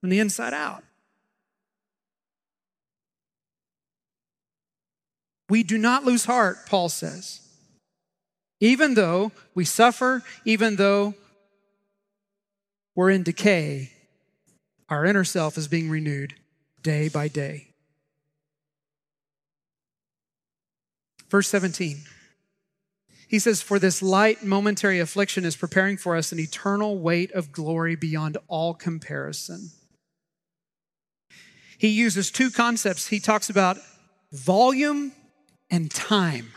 from 0.00 0.08
the 0.08 0.20
inside 0.20 0.54
out. 0.54 0.84
We 5.50 5.62
do 5.62 5.76
not 5.76 6.04
lose 6.04 6.24
heart, 6.24 6.66
Paul 6.66 6.88
says. 6.88 7.47
Even 8.60 8.94
though 8.94 9.32
we 9.54 9.64
suffer, 9.64 10.22
even 10.44 10.76
though 10.76 11.14
we're 12.94 13.10
in 13.10 13.22
decay, 13.22 13.92
our 14.88 15.04
inner 15.04 15.24
self 15.24 15.56
is 15.56 15.68
being 15.68 15.88
renewed 15.88 16.34
day 16.82 17.08
by 17.08 17.28
day. 17.28 17.68
Verse 21.30 21.48
17. 21.48 21.98
He 23.28 23.38
says, 23.38 23.60
For 23.60 23.78
this 23.78 24.02
light 24.02 24.42
momentary 24.42 24.98
affliction 24.98 25.44
is 25.44 25.54
preparing 25.54 25.98
for 25.98 26.16
us 26.16 26.32
an 26.32 26.40
eternal 26.40 26.98
weight 26.98 27.30
of 27.32 27.52
glory 27.52 27.94
beyond 27.94 28.38
all 28.48 28.72
comparison. 28.72 29.70
He 31.76 31.88
uses 31.88 32.30
two 32.30 32.50
concepts. 32.50 33.08
He 33.08 33.20
talks 33.20 33.50
about 33.50 33.76
volume 34.32 35.12
and 35.70 35.90
time 35.90 36.48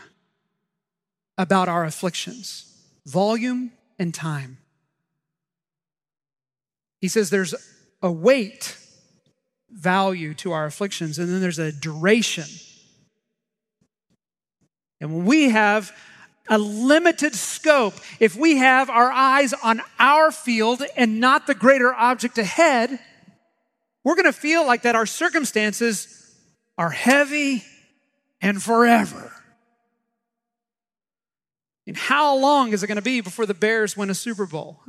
about 1.38 1.68
our 1.68 1.84
afflictions 1.84 2.68
volume 3.06 3.72
and 3.98 4.14
time. 4.14 4.58
He 7.00 7.08
says 7.08 7.30
there's 7.30 7.54
a 8.00 8.12
weight 8.12 8.76
value 9.70 10.34
to 10.34 10.52
our 10.52 10.66
afflictions, 10.66 11.18
and 11.18 11.28
then 11.28 11.40
there's 11.40 11.58
a 11.58 11.72
duration. 11.72 12.44
And 15.00 15.16
when 15.16 15.24
we 15.24 15.50
have 15.50 15.92
a 16.48 16.58
limited 16.58 17.34
scope, 17.34 17.94
if 18.20 18.36
we 18.36 18.58
have 18.58 18.90
our 18.90 19.10
eyes 19.10 19.52
on 19.52 19.82
our 19.98 20.30
field 20.30 20.82
and 20.96 21.18
not 21.18 21.46
the 21.46 21.54
greater 21.54 21.92
object 21.92 22.38
ahead, 22.38 23.00
we're 24.04 24.14
going 24.14 24.26
to 24.26 24.32
feel 24.32 24.66
like 24.66 24.82
that 24.82 24.94
our 24.94 25.06
circumstances 25.06 26.36
are 26.76 26.90
heavy 26.90 27.64
and 28.40 28.62
forever. 28.62 29.32
And 31.86 31.96
how 31.96 32.36
long 32.36 32.72
is 32.72 32.82
it 32.82 32.86
going 32.86 32.96
to 32.96 33.02
be 33.02 33.20
before 33.20 33.46
the 33.46 33.54
Bears 33.54 33.96
win 33.96 34.08
a 34.10 34.14
Super 34.14 34.46
Bowl? 34.46 34.80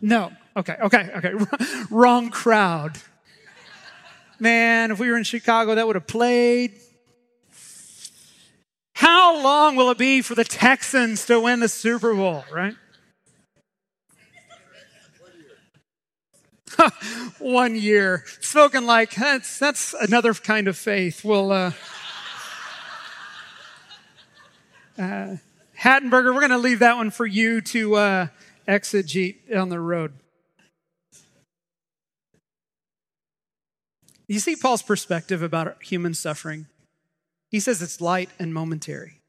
No. 0.00 0.32
Okay, 0.56 0.76
okay, 0.80 1.10
okay. 1.16 1.32
Wrong 1.90 2.30
crowd. 2.30 2.98
Man, 4.38 4.90
if 4.90 4.98
we 4.98 5.10
were 5.10 5.16
in 5.16 5.24
Chicago, 5.24 5.74
that 5.74 5.86
would 5.86 5.96
have 5.96 6.06
played. 6.06 6.72
How 8.94 9.42
long 9.42 9.76
will 9.76 9.90
it 9.90 9.98
be 9.98 10.22
for 10.22 10.34
the 10.34 10.44
Texans 10.44 11.26
to 11.26 11.40
win 11.40 11.60
the 11.60 11.68
Super 11.68 12.14
Bowl, 12.14 12.44
right? 12.50 12.74
One 17.38 17.74
year. 17.76 18.24
Spoken 18.40 18.86
like 18.86 19.14
that's 19.14 19.58
that's 19.58 19.94
another 19.94 20.34
kind 20.34 20.68
of 20.68 20.76
faith. 20.76 21.24
We'll 21.24 21.52
uh, 21.52 21.72
uh, 24.98 25.36
Hattenberger, 25.78 26.34
we're 26.34 26.40
going 26.40 26.50
to 26.50 26.58
leave 26.58 26.78
that 26.80 26.96
one 26.96 27.10
for 27.10 27.26
you 27.26 27.60
to 27.60 27.96
uh, 27.96 28.26
exegete 28.66 29.54
on 29.54 29.68
the 29.68 29.80
road. 29.80 30.12
You 34.26 34.40
see 34.40 34.56
Paul's 34.56 34.82
perspective 34.82 35.42
about 35.42 35.82
human 35.82 36.14
suffering? 36.14 36.66
He 37.50 37.60
says 37.60 37.80
it's 37.80 38.00
light 38.00 38.30
and 38.38 38.52
momentary. 38.52 39.20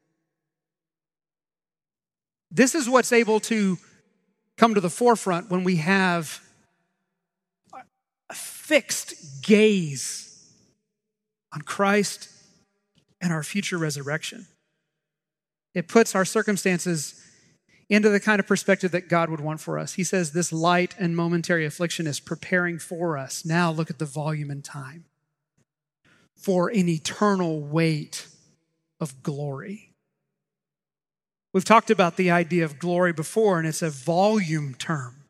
This 2.50 2.74
is 2.74 2.88
what's 2.88 3.12
able 3.12 3.40
to 3.40 3.78
come 4.56 4.74
to 4.74 4.80
the 4.80 4.90
forefront 4.90 5.50
when 5.50 5.62
we 5.62 5.76
have 5.76 6.42
a 8.30 8.34
fixed 8.34 9.42
gaze 9.42 10.52
on 11.52 11.62
Christ 11.62 12.28
and 13.20 13.32
our 13.32 13.42
future 13.42 13.78
resurrection. 13.78 14.46
It 15.74 15.88
puts 15.88 16.14
our 16.14 16.24
circumstances 16.24 17.22
into 17.88 18.10
the 18.10 18.20
kind 18.20 18.40
of 18.40 18.46
perspective 18.46 18.90
that 18.92 19.08
God 19.08 19.30
would 19.30 19.40
want 19.40 19.60
for 19.60 19.78
us. 19.78 19.94
He 19.94 20.04
says 20.04 20.32
this 20.32 20.52
light 20.52 20.94
and 20.98 21.16
momentary 21.16 21.64
affliction 21.64 22.06
is 22.06 22.20
preparing 22.20 22.78
for 22.78 23.16
us. 23.16 23.44
Now 23.44 23.70
look 23.70 23.90
at 23.90 23.98
the 23.98 24.04
volume 24.04 24.50
and 24.50 24.62
time 24.62 25.04
for 26.34 26.68
an 26.68 26.88
eternal 26.88 27.60
weight 27.60 28.26
of 29.00 29.22
glory. 29.22 29.94
We've 31.52 31.64
talked 31.64 31.90
about 31.90 32.16
the 32.16 32.30
idea 32.30 32.64
of 32.64 32.78
glory 32.78 33.12
before, 33.12 33.58
and 33.58 33.66
it's 33.66 33.82
a 33.82 33.90
volume 33.90 34.74
term. 34.74 35.24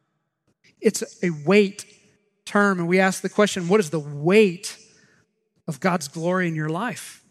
It's 0.81 1.03
a 1.23 1.31
weight 1.31 1.85
term, 2.45 2.81
and 2.81 2.89
we 2.89 2.99
ask 2.99 3.23
the 3.23 3.29
question 3.29 3.69
what 3.69 3.81
is 3.81 3.91
the 3.91 4.01
weight 4.01 4.77
of 5.67 5.81
God's 5.81 6.09
glory 6.09 6.49
in 6.49 6.55
your 6.55 6.69
life? 6.69 7.23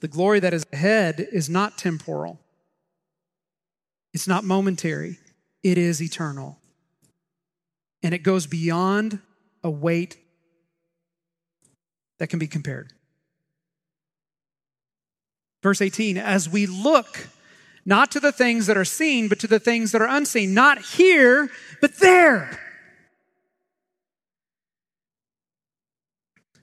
The 0.00 0.08
glory 0.08 0.40
that 0.40 0.54
is 0.54 0.66
ahead 0.72 1.26
is 1.32 1.48
not 1.48 1.78
temporal, 1.78 2.40
It's 4.14 4.28
not 4.28 4.44
momentary, 4.44 5.18
it 5.62 5.78
is 5.78 6.02
eternal. 6.02 6.58
And 8.02 8.14
it 8.14 8.22
goes 8.22 8.46
beyond 8.46 9.18
a 9.62 9.70
weight 9.70 10.16
that 12.18 12.28
can 12.28 12.38
be 12.38 12.46
compared. 12.46 12.92
Verse 15.62 15.80
18, 15.80 16.16
as 16.16 16.48
we 16.48 16.66
look 16.66 17.28
not 17.84 18.10
to 18.12 18.20
the 18.20 18.32
things 18.32 18.66
that 18.66 18.76
are 18.76 18.84
seen, 18.84 19.28
but 19.28 19.40
to 19.40 19.46
the 19.46 19.58
things 19.58 19.92
that 19.92 20.02
are 20.02 20.08
unseen, 20.08 20.54
not 20.54 20.78
here, 20.78 21.50
but 21.80 21.98
there. 21.98 22.60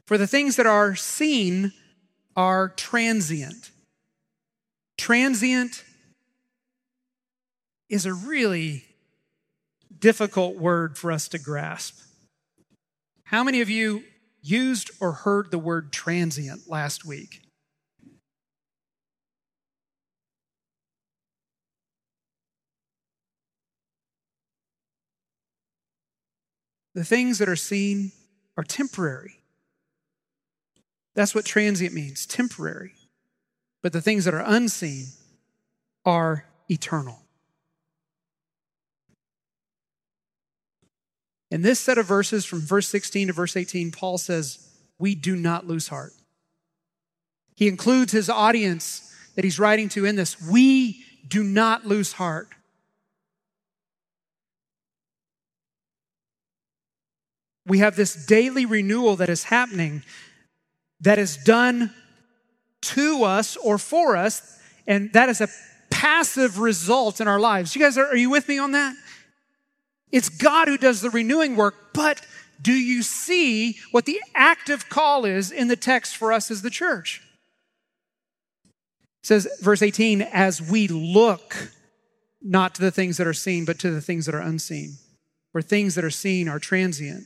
For 0.05 0.17
the 0.17 0.27
things 0.27 0.55
that 0.55 0.67
are 0.67 0.95
seen 0.95 1.73
are 2.35 2.69
transient. 2.69 3.71
Transient 4.97 5.83
is 7.89 8.05
a 8.05 8.13
really 8.13 8.85
difficult 9.97 10.57
word 10.57 10.97
for 10.97 11.11
us 11.11 11.27
to 11.29 11.39
grasp. 11.39 11.99
How 13.25 13.43
many 13.43 13.61
of 13.61 13.69
you 13.69 14.03
used 14.41 14.91
or 14.99 15.11
heard 15.11 15.51
the 15.51 15.57
word 15.57 15.91
transient 15.91 16.69
last 16.69 17.05
week? 17.05 17.41
The 26.93 27.03
things 27.03 27.39
that 27.39 27.49
are 27.49 27.57
seen 27.57 28.13
are 28.57 28.63
temporary. 28.63 29.39
That's 31.15 31.33
what 31.33 31.45
transient 31.45 31.93
means 31.93 32.25
temporary. 32.25 32.93
But 33.81 33.93
the 33.93 34.01
things 34.01 34.25
that 34.25 34.33
are 34.33 34.43
unseen 34.45 35.07
are 36.05 36.45
eternal. 36.69 37.21
In 41.51 41.61
this 41.61 41.79
set 41.79 41.97
of 41.97 42.05
verses 42.05 42.45
from 42.45 42.61
verse 42.61 42.87
16 42.87 43.27
to 43.27 43.33
verse 43.33 43.55
18, 43.55 43.91
Paul 43.91 44.17
says, 44.17 44.67
We 44.99 45.15
do 45.15 45.35
not 45.35 45.65
lose 45.65 45.87
heart. 45.87 46.13
He 47.55 47.67
includes 47.67 48.11
his 48.11 48.29
audience 48.29 49.13
that 49.35 49.45
he's 49.45 49.59
writing 49.59 49.87
to 49.89 50.05
in 50.05 50.15
this. 50.15 50.41
We 50.41 51.05
do 51.27 51.43
not 51.43 51.85
lose 51.85 52.13
heart. 52.13 52.49
we 57.65 57.79
have 57.79 57.95
this 57.95 58.13
daily 58.25 58.65
renewal 58.65 59.15
that 59.15 59.29
is 59.29 59.45
happening 59.45 60.03
that 61.05 61.19
is 61.19 61.37
done 61.37 61.93
to 62.81 63.23
us 63.23 63.55
or 63.57 63.77
for 63.77 64.17
us, 64.17 64.59
and 64.87 65.13
that 65.13 65.29
is 65.29 65.39
a 65.39 65.47
passive 65.89 66.59
result 66.59 67.21
in 67.21 67.27
our 67.27 67.39
lives. 67.39 67.75
You 67.75 67.81
guys, 67.81 67.97
are, 67.97 68.07
are 68.07 68.15
you 68.15 68.29
with 68.29 68.47
me 68.47 68.57
on 68.57 68.71
that? 68.71 68.95
It's 70.11 70.29
God 70.29 70.67
who 70.67 70.77
does 70.77 71.01
the 71.01 71.09
renewing 71.09 71.55
work, 71.55 71.93
but 71.93 72.25
do 72.61 72.73
you 72.73 73.03
see 73.03 73.77
what 73.91 74.05
the 74.05 74.19
active 74.33 74.89
call 74.89 75.25
is 75.25 75.51
in 75.51 75.67
the 75.67 75.75
text 75.75 76.17
for 76.17 76.33
us 76.33 76.49
as 76.49 76.63
the 76.63 76.69
church? 76.69 77.21
It 79.23 79.27
says, 79.27 79.47
verse 79.61 79.81
18, 79.81 80.21
as 80.21 80.61
we 80.61 80.87
look 80.87 81.71
not 82.41 82.75
to 82.75 82.81
the 82.81 82.91
things 82.91 83.17
that 83.17 83.27
are 83.27 83.33
seen, 83.33 83.65
but 83.65 83.77
to 83.79 83.91
the 83.91 84.01
things 84.01 84.25
that 84.25 84.35
are 84.35 84.39
unseen. 84.39 84.93
For 85.51 85.61
things 85.61 85.95
that 85.95 86.03
are 86.03 86.09
seen 86.09 86.47
are 86.47 86.59
transient, 86.59 87.25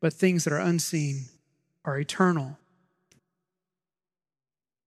but 0.00 0.12
things 0.12 0.44
that 0.44 0.52
are 0.52 0.60
unseen 0.60 1.26
are 1.84 1.98
eternal. 1.98 2.58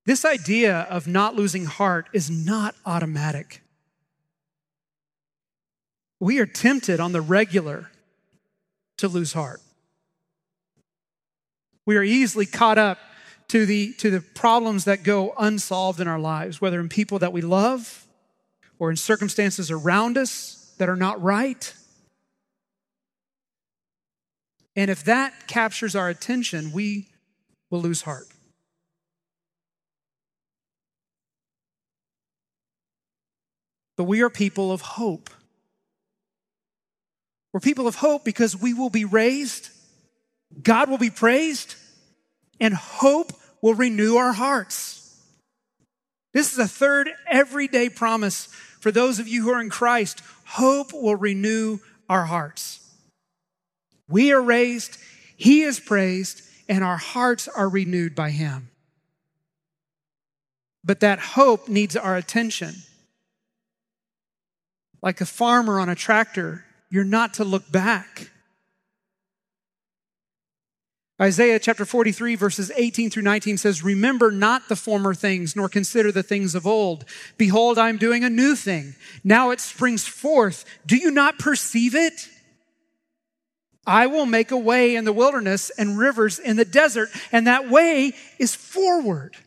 This 0.05 0.25
idea 0.25 0.81
of 0.89 1.07
not 1.07 1.35
losing 1.35 1.65
heart 1.65 2.07
is 2.11 2.29
not 2.29 2.75
automatic. 2.85 3.61
We 6.19 6.39
are 6.39 6.45
tempted 6.45 6.99
on 6.99 7.11
the 7.11 7.21
regular 7.21 7.91
to 8.97 9.07
lose 9.07 9.33
heart. 9.33 9.61
We 11.85 11.97
are 11.97 12.03
easily 12.03 12.45
caught 12.45 12.77
up 12.77 12.99
to 13.49 13.65
the, 13.65 13.93
to 13.93 14.09
the 14.09 14.21
problems 14.21 14.85
that 14.85 15.03
go 15.03 15.33
unsolved 15.37 15.99
in 15.99 16.07
our 16.07 16.19
lives, 16.19 16.61
whether 16.61 16.79
in 16.79 16.89
people 16.89 17.19
that 17.19 17.33
we 17.33 17.41
love 17.41 18.07
or 18.79 18.89
in 18.89 18.95
circumstances 18.95 19.69
around 19.69 20.17
us 20.17 20.73
that 20.77 20.89
are 20.89 20.95
not 20.95 21.21
right. 21.21 21.73
And 24.75 24.89
if 24.89 25.03
that 25.03 25.47
captures 25.47 25.95
our 25.95 26.07
attention, 26.07 26.71
we 26.71 27.09
will 27.69 27.81
lose 27.81 28.03
heart. 28.03 28.30
But 33.97 34.05
we 34.05 34.21
are 34.21 34.29
people 34.29 34.71
of 34.71 34.81
hope. 34.81 35.29
We're 37.53 37.59
people 37.59 37.87
of 37.87 37.95
hope 37.95 38.23
because 38.23 38.59
we 38.59 38.73
will 38.73 38.89
be 38.89 39.05
raised, 39.05 39.69
God 40.61 40.89
will 40.89 40.97
be 40.97 41.09
praised, 41.09 41.75
and 42.59 42.73
hope 42.73 43.33
will 43.61 43.73
renew 43.73 44.15
our 44.15 44.33
hearts. 44.33 45.19
This 46.33 46.53
is 46.53 46.59
a 46.59 46.67
third 46.67 47.09
everyday 47.29 47.89
promise 47.89 48.45
for 48.79 48.91
those 48.91 49.19
of 49.19 49.27
you 49.27 49.43
who 49.43 49.51
are 49.51 49.61
in 49.61 49.69
Christ. 49.69 50.21
Hope 50.45 50.93
will 50.93 51.15
renew 51.15 51.79
our 52.09 52.25
hearts. 52.25 52.79
We 54.07 54.31
are 54.31 54.41
raised, 54.41 54.97
He 55.35 55.61
is 55.61 55.79
praised, 55.79 56.41
and 56.67 56.83
our 56.83 56.97
hearts 56.97 57.47
are 57.47 57.69
renewed 57.69 58.15
by 58.15 58.29
Him. 58.29 58.69
But 60.83 61.01
that 61.01 61.19
hope 61.19 61.67
needs 61.67 61.95
our 61.95 62.15
attention. 62.15 62.75
Like 65.01 65.21
a 65.21 65.25
farmer 65.25 65.79
on 65.79 65.89
a 65.89 65.95
tractor, 65.95 66.65
you're 66.89 67.03
not 67.03 67.35
to 67.35 67.43
look 67.43 67.71
back. 67.71 68.29
Isaiah 71.21 71.59
chapter 71.59 71.85
43, 71.85 72.33
verses 72.33 72.71
18 72.75 73.11
through 73.11 73.21
19 73.21 73.57
says, 73.57 73.83
Remember 73.83 74.31
not 74.31 74.69
the 74.69 74.75
former 74.75 75.13
things, 75.13 75.55
nor 75.55 75.69
consider 75.69 76.11
the 76.11 76.23
things 76.23 76.55
of 76.55 76.65
old. 76.65 77.05
Behold, 77.37 77.77
I 77.77 77.89
am 77.89 77.97
doing 77.97 78.23
a 78.23 78.29
new 78.29 78.55
thing. 78.55 78.95
Now 79.23 79.51
it 79.51 79.59
springs 79.59 80.07
forth. 80.07 80.65
Do 80.87 80.97
you 80.97 81.11
not 81.11 81.37
perceive 81.37 81.93
it? 81.93 82.27
I 83.85 84.07
will 84.07 84.25
make 84.25 84.49
a 84.49 84.57
way 84.57 84.95
in 84.95 85.05
the 85.05 85.13
wilderness 85.13 85.69
and 85.77 85.97
rivers 85.97 86.39
in 86.39 86.55
the 86.55 86.65
desert, 86.65 87.09
and 87.31 87.45
that 87.45 87.69
way 87.69 88.13
is 88.39 88.55
forward. 88.55 89.37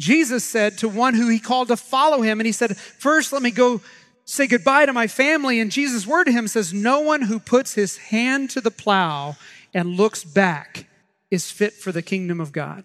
Jesus 0.00 0.42
said 0.44 0.78
to 0.78 0.88
one 0.88 1.12
who 1.12 1.28
he 1.28 1.38
called 1.38 1.68
to 1.68 1.76
follow 1.76 2.22
him, 2.22 2.40
and 2.40 2.46
he 2.46 2.52
said, 2.52 2.76
First, 2.76 3.34
let 3.34 3.42
me 3.42 3.50
go 3.50 3.82
say 4.24 4.46
goodbye 4.46 4.86
to 4.86 4.92
my 4.94 5.06
family. 5.06 5.60
And 5.60 5.70
Jesus' 5.70 6.06
word 6.06 6.24
to 6.24 6.32
him 6.32 6.48
says, 6.48 6.72
No 6.72 7.00
one 7.00 7.22
who 7.22 7.38
puts 7.38 7.74
his 7.74 7.98
hand 7.98 8.48
to 8.50 8.62
the 8.62 8.70
plow 8.70 9.36
and 9.74 9.98
looks 9.98 10.24
back 10.24 10.86
is 11.30 11.50
fit 11.50 11.74
for 11.74 11.92
the 11.92 12.00
kingdom 12.00 12.40
of 12.40 12.50
God. 12.50 12.84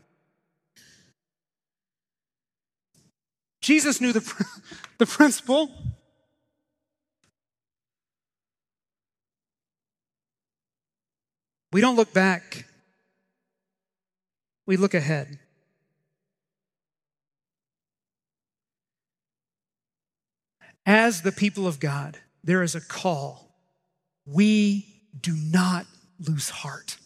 Jesus 3.61 4.01
knew 4.01 4.11
the, 4.11 4.45
the 4.97 5.05
principle 5.05 5.71
We 11.75 11.81
don't 11.81 11.97
look 11.97 12.13
back, 12.13 12.63
we 14.65 14.77
look 14.77 14.93
ahead. 14.93 15.39
As 20.85 21.21
the 21.21 21.31
people 21.31 21.67
of 21.67 21.79
God, 21.79 22.17
there 22.43 22.61
is 22.61 22.75
a 22.75 22.81
call. 22.81 23.55
We 24.25 24.85
do 25.19 25.35
not 25.35 25.85
lose 26.19 26.49
heart. 26.49 26.97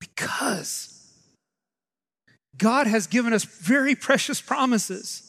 Because 0.00 0.96
God 2.56 2.86
has 2.86 3.06
given 3.06 3.32
us 3.32 3.44
very 3.44 3.94
precious 3.94 4.40
promises. 4.40 5.22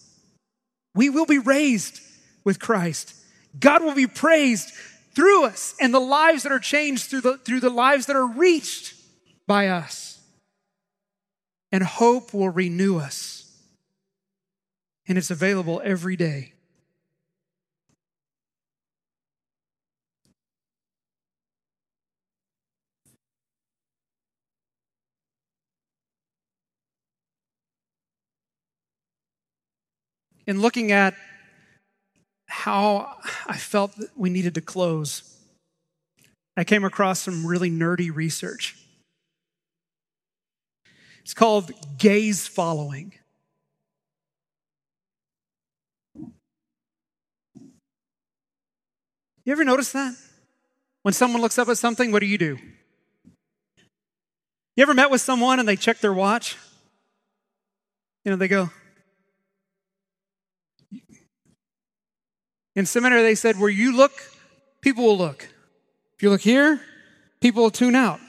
We 0.95 1.09
will 1.09 1.25
be 1.25 1.39
raised 1.39 1.99
with 2.43 2.59
Christ. 2.59 3.13
God 3.59 3.84
will 3.84 3.95
be 3.95 4.07
praised 4.07 4.69
through 5.13 5.45
us 5.45 5.75
and 5.82 5.93
the 5.93 5.99
lives 5.99 6.43
that 6.43 6.51
are 6.51 6.59
changed 6.59 7.09
through 7.09 7.21
the, 7.21 7.38
through 7.38 7.59
the 7.59 7.69
lives 7.69 8.05
that 8.05 8.15
are 8.15 8.28
reached 8.28 8.93
by 9.45 9.67
us. 9.67 10.19
And 11.71 11.84
hope 11.84 12.34
will 12.34 12.49
renew 12.49 12.97
us. 12.97 13.46
And 15.07 15.17
it's 15.17 15.31
available 15.31 15.81
every 15.83 16.15
day. 16.15 16.53
In 30.45 30.61
looking 30.61 30.91
at 30.93 31.13
how 32.47 33.17
I 33.47 33.57
felt 33.57 33.95
that 33.97 34.09
we 34.15 34.29
needed 34.29 34.55
to 34.55 34.61
close, 34.61 35.23
I 36.55 36.63
came 36.63 36.85
across 36.85 37.19
some 37.19 37.45
really 37.45 37.69
nerdy 37.69 38.13
research. 38.13 38.77
It's 41.21 41.33
called 41.33 41.71
gaze 41.97 42.47
following. 42.47 43.13
You 49.47 49.53
ever 49.53 49.63
notice 49.63 49.93
that? 49.93 50.13
When 51.03 51.13
someone 51.13 51.41
looks 51.41 51.57
up 51.57 51.69
at 51.69 51.77
something, 51.77 52.11
what 52.11 52.19
do 52.19 52.25
you 52.25 52.37
do? 52.37 52.57
You 54.75 54.81
ever 54.81 54.93
met 54.93 55.09
with 55.09 55.21
someone 55.21 55.57
and 55.57 55.65
they 55.65 55.77
check 55.77 55.99
their 55.99 56.11
watch? 56.13 56.57
You 58.25 58.31
know, 58.31 58.35
they 58.35 58.49
go, 58.49 58.69
In 62.75 62.85
seminary, 62.85 63.21
they 63.21 63.35
said, 63.35 63.57
where 63.57 63.69
you 63.69 63.95
look, 63.95 64.11
people 64.81 65.05
will 65.05 65.17
look. 65.17 65.47
If 66.17 66.23
you 66.23 66.29
look 66.29 66.41
here, 66.41 66.81
people 67.39 67.63
will 67.63 67.71
tune 67.71 67.95
out. 67.95 68.19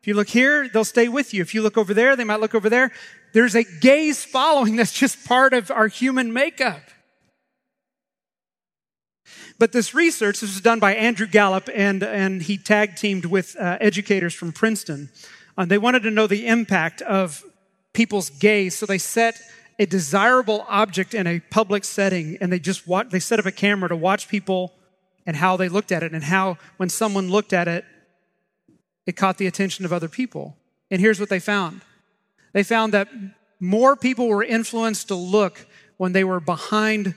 If 0.00 0.08
you 0.08 0.14
look 0.14 0.28
here, 0.28 0.68
they'll 0.68 0.84
stay 0.84 1.06
with 1.06 1.32
you. 1.32 1.40
If 1.40 1.54
you 1.54 1.62
look 1.62 1.78
over 1.78 1.94
there, 1.94 2.16
they 2.16 2.24
might 2.24 2.40
look 2.40 2.56
over 2.56 2.68
there. 2.68 2.90
There's 3.32 3.54
a 3.54 3.62
gaze 3.62 4.24
following 4.24 4.74
that's 4.74 4.92
just 4.92 5.24
part 5.24 5.54
of 5.54 5.70
our 5.70 5.86
human 5.86 6.32
makeup. 6.32 6.82
But 9.58 9.72
this 9.72 9.94
research, 9.94 10.40
this 10.40 10.52
was 10.52 10.60
done 10.60 10.80
by 10.80 10.94
Andrew 10.94 11.26
Gallup, 11.26 11.68
and, 11.74 12.02
and 12.02 12.42
he 12.42 12.58
tag 12.58 12.96
teamed 12.96 13.24
with 13.24 13.56
uh, 13.56 13.78
educators 13.80 14.34
from 14.34 14.52
Princeton. 14.52 15.10
Uh, 15.56 15.64
they 15.64 15.78
wanted 15.78 16.02
to 16.02 16.10
know 16.10 16.26
the 16.26 16.46
impact 16.46 17.02
of 17.02 17.44
people's 17.92 18.30
gaze, 18.30 18.76
so 18.76 18.86
they 18.86 18.98
set 18.98 19.40
a 19.78 19.86
desirable 19.86 20.64
object 20.68 21.14
in 21.14 21.26
a 21.26 21.40
public 21.40 21.84
setting 21.84 22.38
and 22.40 22.52
they 22.52 22.58
just 22.58 22.86
watch, 22.86 23.10
they 23.10 23.18
set 23.18 23.38
up 23.38 23.46
a 23.46 23.52
camera 23.52 23.88
to 23.88 23.96
watch 23.96 24.28
people 24.28 24.72
and 25.26 25.36
how 25.36 25.56
they 25.56 25.68
looked 25.68 25.90
at 25.90 26.02
it 26.02 26.12
and 26.12 26.22
how 26.22 26.58
when 26.76 26.88
someone 26.88 27.28
looked 27.30 27.52
at 27.52 27.66
it, 27.66 27.84
it 29.06 29.16
caught 29.16 29.38
the 29.38 29.46
attention 29.46 29.84
of 29.84 29.92
other 29.92 30.08
people. 30.08 30.56
And 30.90 31.00
here's 31.00 31.18
what 31.18 31.28
they 31.28 31.40
found. 31.40 31.80
They 32.52 32.62
found 32.62 32.92
that 32.94 33.08
more 33.58 33.96
people 33.96 34.28
were 34.28 34.44
influenced 34.44 35.08
to 35.08 35.14
look 35.14 35.66
when 35.96 36.12
they 36.12 36.24
were 36.24 36.40
behind 36.40 37.14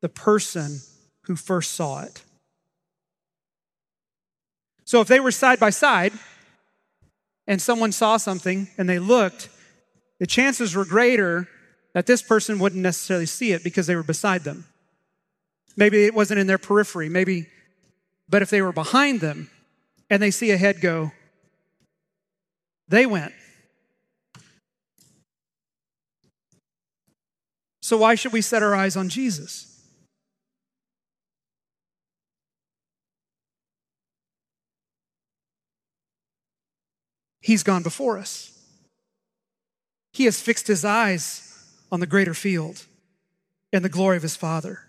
the 0.00 0.08
person 0.08 0.80
who 1.24 1.36
first 1.36 1.72
saw 1.72 2.02
it. 2.02 2.22
So 4.84 5.00
if 5.00 5.08
they 5.08 5.20
were 5.20 5.30
side 5.30 5.58
by 5.58 5.70
side 5.70 6.12
and 7.46 7.60
someone 7.60 7.92
saw 7.92 8.16
something 8.16 8.68
and 8.76 8.88
they 8.88 8.98
looked, 8.98 9.48
the 10.18 10.26
chances 10.26 10.74
were 10.74 10.84
greater 10.84 11.48
that 11.94 12.06
this 12.06 12.22
person 12.22 12.58
wouldn't 12.58 12.82
necessarily 12.82 13.26
see 13.26 13.52
it 13.52 13.64
because 13.64 13.86
they 13.86 13.96
were 13.96 14.02
beside 14.02 14.44
them. 14.44 14.66
Maybe 15.76 16.04
it 16.04 16.14
wasn't 16.14 16.40
in 16.40 16.46
their 16.46 16.58
periphery, 16.58 17.08
maybe, 17.08 17.46
but 18.28 18.42
if 18.42 18.50
they 18.50 18.62
were 18.62 18.72
behind 18.72 19.20
them 19.20 19.50
and 20.10 20.22
they 20.22 20.30
see 20.30 20.50
a 20.50 20.56
head 20.56 20.80
go, 20.80 21.12
they 22.88 23.06
went. 23.06 23.32
So, 27.80 27.96
why 27.96 28.14
should 28.14 28.32
we 28.32 28.42
set 28.42 28.62
our 28.62 28.74
eyes 28.74 28.96
on 28.96 29.08
Jesus? 29.08 29.71
He's 37.42 37.62
gone 37.62 37.82
before 37.82 38.16
us. 38.16 38.56
He 40.12 40.24
has 40.24 40.40
fixed 40.40 40.66
his 40.66 40.84
eyes 40.84 41.48
on 41.90 42.00
the 42.00 42.06
greater 42.06 42.34
field 42.34 42.86
and 43.72 43.84
the 43.84 43.88
glory 43.88 44.16
of 44.16 44.22
his 44.22 44.36
Father. 44.36 44.80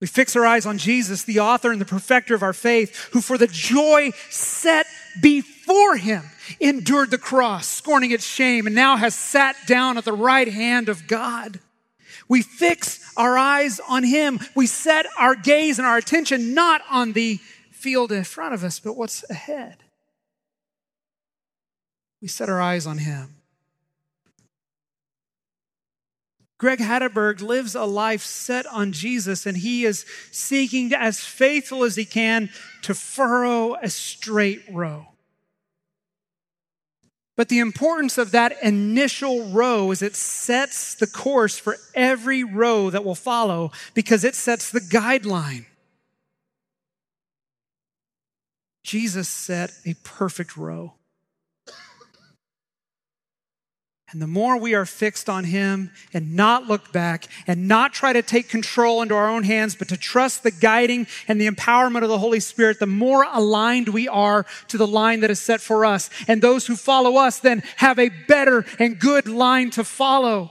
We 0.00 0.08
fix 0.08 0.34
our 0.34 0.44
eyes 0.44 0.66
on 0.66 0.78
Jesus, 0.78 1.22
the 1.22 1.38
author 1.40 1.70
and 1.70 1.80
the 1.80 1.86
perfecter 1.86 2.34
of 2.34 2.42
our 2.42 2.52
faith, 2.52 3.10
who 3.12 3.20
for 3.20 3.38
the 3.38 3.46
joy 3.46 4.10
set 4.30 4.86
before 5.20 5.96
him 5.96 6.24
endured 6.60 7.10
the 7.10 7.18
cross, 7.18 7.68
scorning 7.68 8.10
its 8.10 8.26
shame, 8.26 8.66
and 8.66 8.74
now 8.74 8.96
has 8.96 9.14
sat 9.14 9.54
down 9.66 9.96
at 9.96 10.04
the 10.04 10.12
right 10.12 10.48
hand 10.48 10.88
of 10.88 11.06
God. 11.06 11.60
We 12.28 12.42
fix 12.42 13.12
our 13.16 13.38
eyes 13.38 13.80
on 13.88 14.02
him. 14.02 14.40
We 14.56 14.66
set 14.66 15.06
our 15.18 15.36
gaze 15.36 15.78
and 15.78 15.86
our 15.86 15.98
attention 15.98 16.52
not 16.52 16.82
on 16.90 17.12
the 17.12 17.38
field 17.82 18.12
in 18.12 18.24
front 18.24 18.54
of 18.54 18.62
us, 18.62 18.78
but 18.78 18.96
what's 18.96 19.28
ahead. 19.28 19.78
We 22.20 22.28
set 22.28 22.48
our 22.48 22.60
eyes 22.60 22.86
on 22.86 22.98
him. 22.98 23.36
Greg 26.58 26.78
Hatteberg 26.78 27.42
lives 27.42 27.74
a 27.74 27.84
life 27.84 28.22
set 28.22 28.66
on 28.68 28.92
Jesus, 28.92 29.46
and 29.46 29.56
he 29.56 29.84
is 29.84 30.06
seeking, 30.30 30.94
as 30.94 31.18
faithful 31.18 31.82
as 31.82 31.96
he 31.96 32.04
can, 32.04 32.50
to 32.82 32.94
furrow 32.94 33.74
a 33.82 33.90
straight 33.90 34.62
row. 34.70 35.08
But 37.36 37.48
the 37.48 37.58
importance 37.58 38.16
of 38.16 38.30
that 38.30 38.62
initial 38.62 39.50
row 39.50 39.90
is 39.90 40.02
it 40.02 40.14
sets 40.14 40.94
the 40.94 41.08
course 41.08 41.58
for 41.58 41.78
every 41.96 42.44
row 42.44 42.90
that 42.90 43.04
will 43.04 43.16
follow 43.16 43.72
because 43.94 44.22
it 44.22 44.36
sets 44.36 44.70
the 44.70 44.80
guideline. 44.80 45.64
Jesus 48.92 49.26
set 49.26 49.72
a 49.86 49.94
perfect 50.04 50.54
row. 50.54 50.92
And 54.10 54.20
the 54.20 54.26
more 54.26 54.58
we 54.58 54.74
are 54.74 54.84
fixed 54.84 55.30
on 55.30 55.44
Him 55.44 55.90
and 56.12 56.36
not 56.36 56.66
look 56.68 56.92
back 56.92 57.26
and 57.46 57.66
not 57.66 57.94
try 57.94 58.12
to 58.12 58.20
take 58.20 58.50
control 58.50 59.00
into 59.00 59.14
our 59.14 59.30
own 59.30 59.44
hands, 59.44 59.74
but 59.76 59.88
to 59.88 59.96
trust 59.96 60.42
the 60.42 60.50
guiding 60.50 61.06
and 61.26 61.40
the 61.40 61.48
empowerment 61.48 62.02
of 62.02 62.10
the 62.10 62.18
Holy 62.18 62.38
Spirit, 62.38 62.80
the 62.80 62.86
more 62.86 63.26
aligned 63.32 63.88
we 63.88 64.08
are 64.08 64.44
to 64.68 64.76
the 64.76 64.86
line 64.86 65.20
that 65.20 65.30
is 65.30 65.40
set 65.40 65.62
for 65.62 65.86
us. 65.86 66.10
And 66.28 66.42
those 66.42 66.66
who 66.66 66.76
follow 66.76 67.16
us 67.16 67.38
then 67.38 67.62
have 67.76 67.98
a 67.98 68.10
better 68.28 68.66
and 68.78 68.98
good 68.98 69.26
line 69.26 69.70
to 69.70 69.84
follow. 69.84 70.50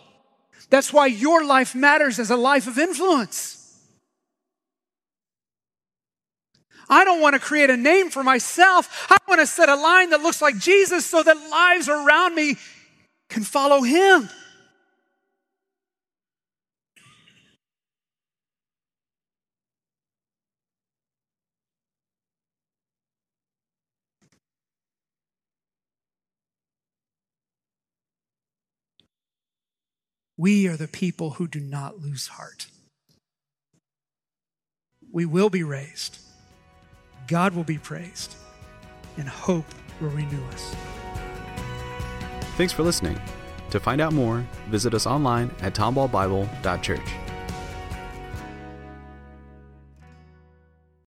That's 0.71 0.91
why 0.91 1.05
your 1.05 1.45
life 1.45 1.75
matters 1.75 2.17
as 2.17 2.31
a 2.31 2.37
life 2.37 2.65
of 2.65 2.79
influence. 2.79 3.60
I 6.91 7.05
don't 7.05 7.21
want 7.21 7.35
to 7.35 7.39
create 7.39 7.69
a 7.69 7.77
name 7.77 8.09
for 8.09 8.21
myself. 8.21 9.07
I 9.09 9.17
want 9.25 9.39
to 9.39 9.47
set 9.47 9.69
a 9.69 9.75
line 9.75 10.09
that 10.09 10.21
looks 10.21 10.41
like 10.41 10.57
Jesus 10.57 11.05
so 11.05 11.23
that 11.23 11.37
lives 11.49 11.87
around 11.87 12.35
me 12.35 12.57
can 13.29 13.43
follow 13.43 13.81
him. 13.81 14.29
We 30.35 30.67
are 30.67 30.75
the 30.75 30.87
people 30.87 31.31
who 31.31 31.47
do 31.47 31.59
not 31.59 31.99
lose 31.99 32.27
heart. 32.27 32.65
We 35.11 35.23
will 35.23 35.51
be 35.51 35.61
raised. 35.61 36.17
God 37.31 37.55
will 37.55 37.63
be 37.63 37.77
praised, 37.77 38.35
and 39.15 39.25
hope 39.25 39.63
will 40.01 40.09
renew 40.09 40.43
us. 40.47 40.75
Thanks 42.57 42.73
for 42.73 42.83
listening. 42.83 43.17
To 43.69 43.79
find 43.79 44.01
out 44.01 44.11
more, 44.11 44.45
visit 44.67 44.93
us 44.93 45.07
online 45.07 45.49
at 45.61 45.73
tomballbible.church. 45.73 47.30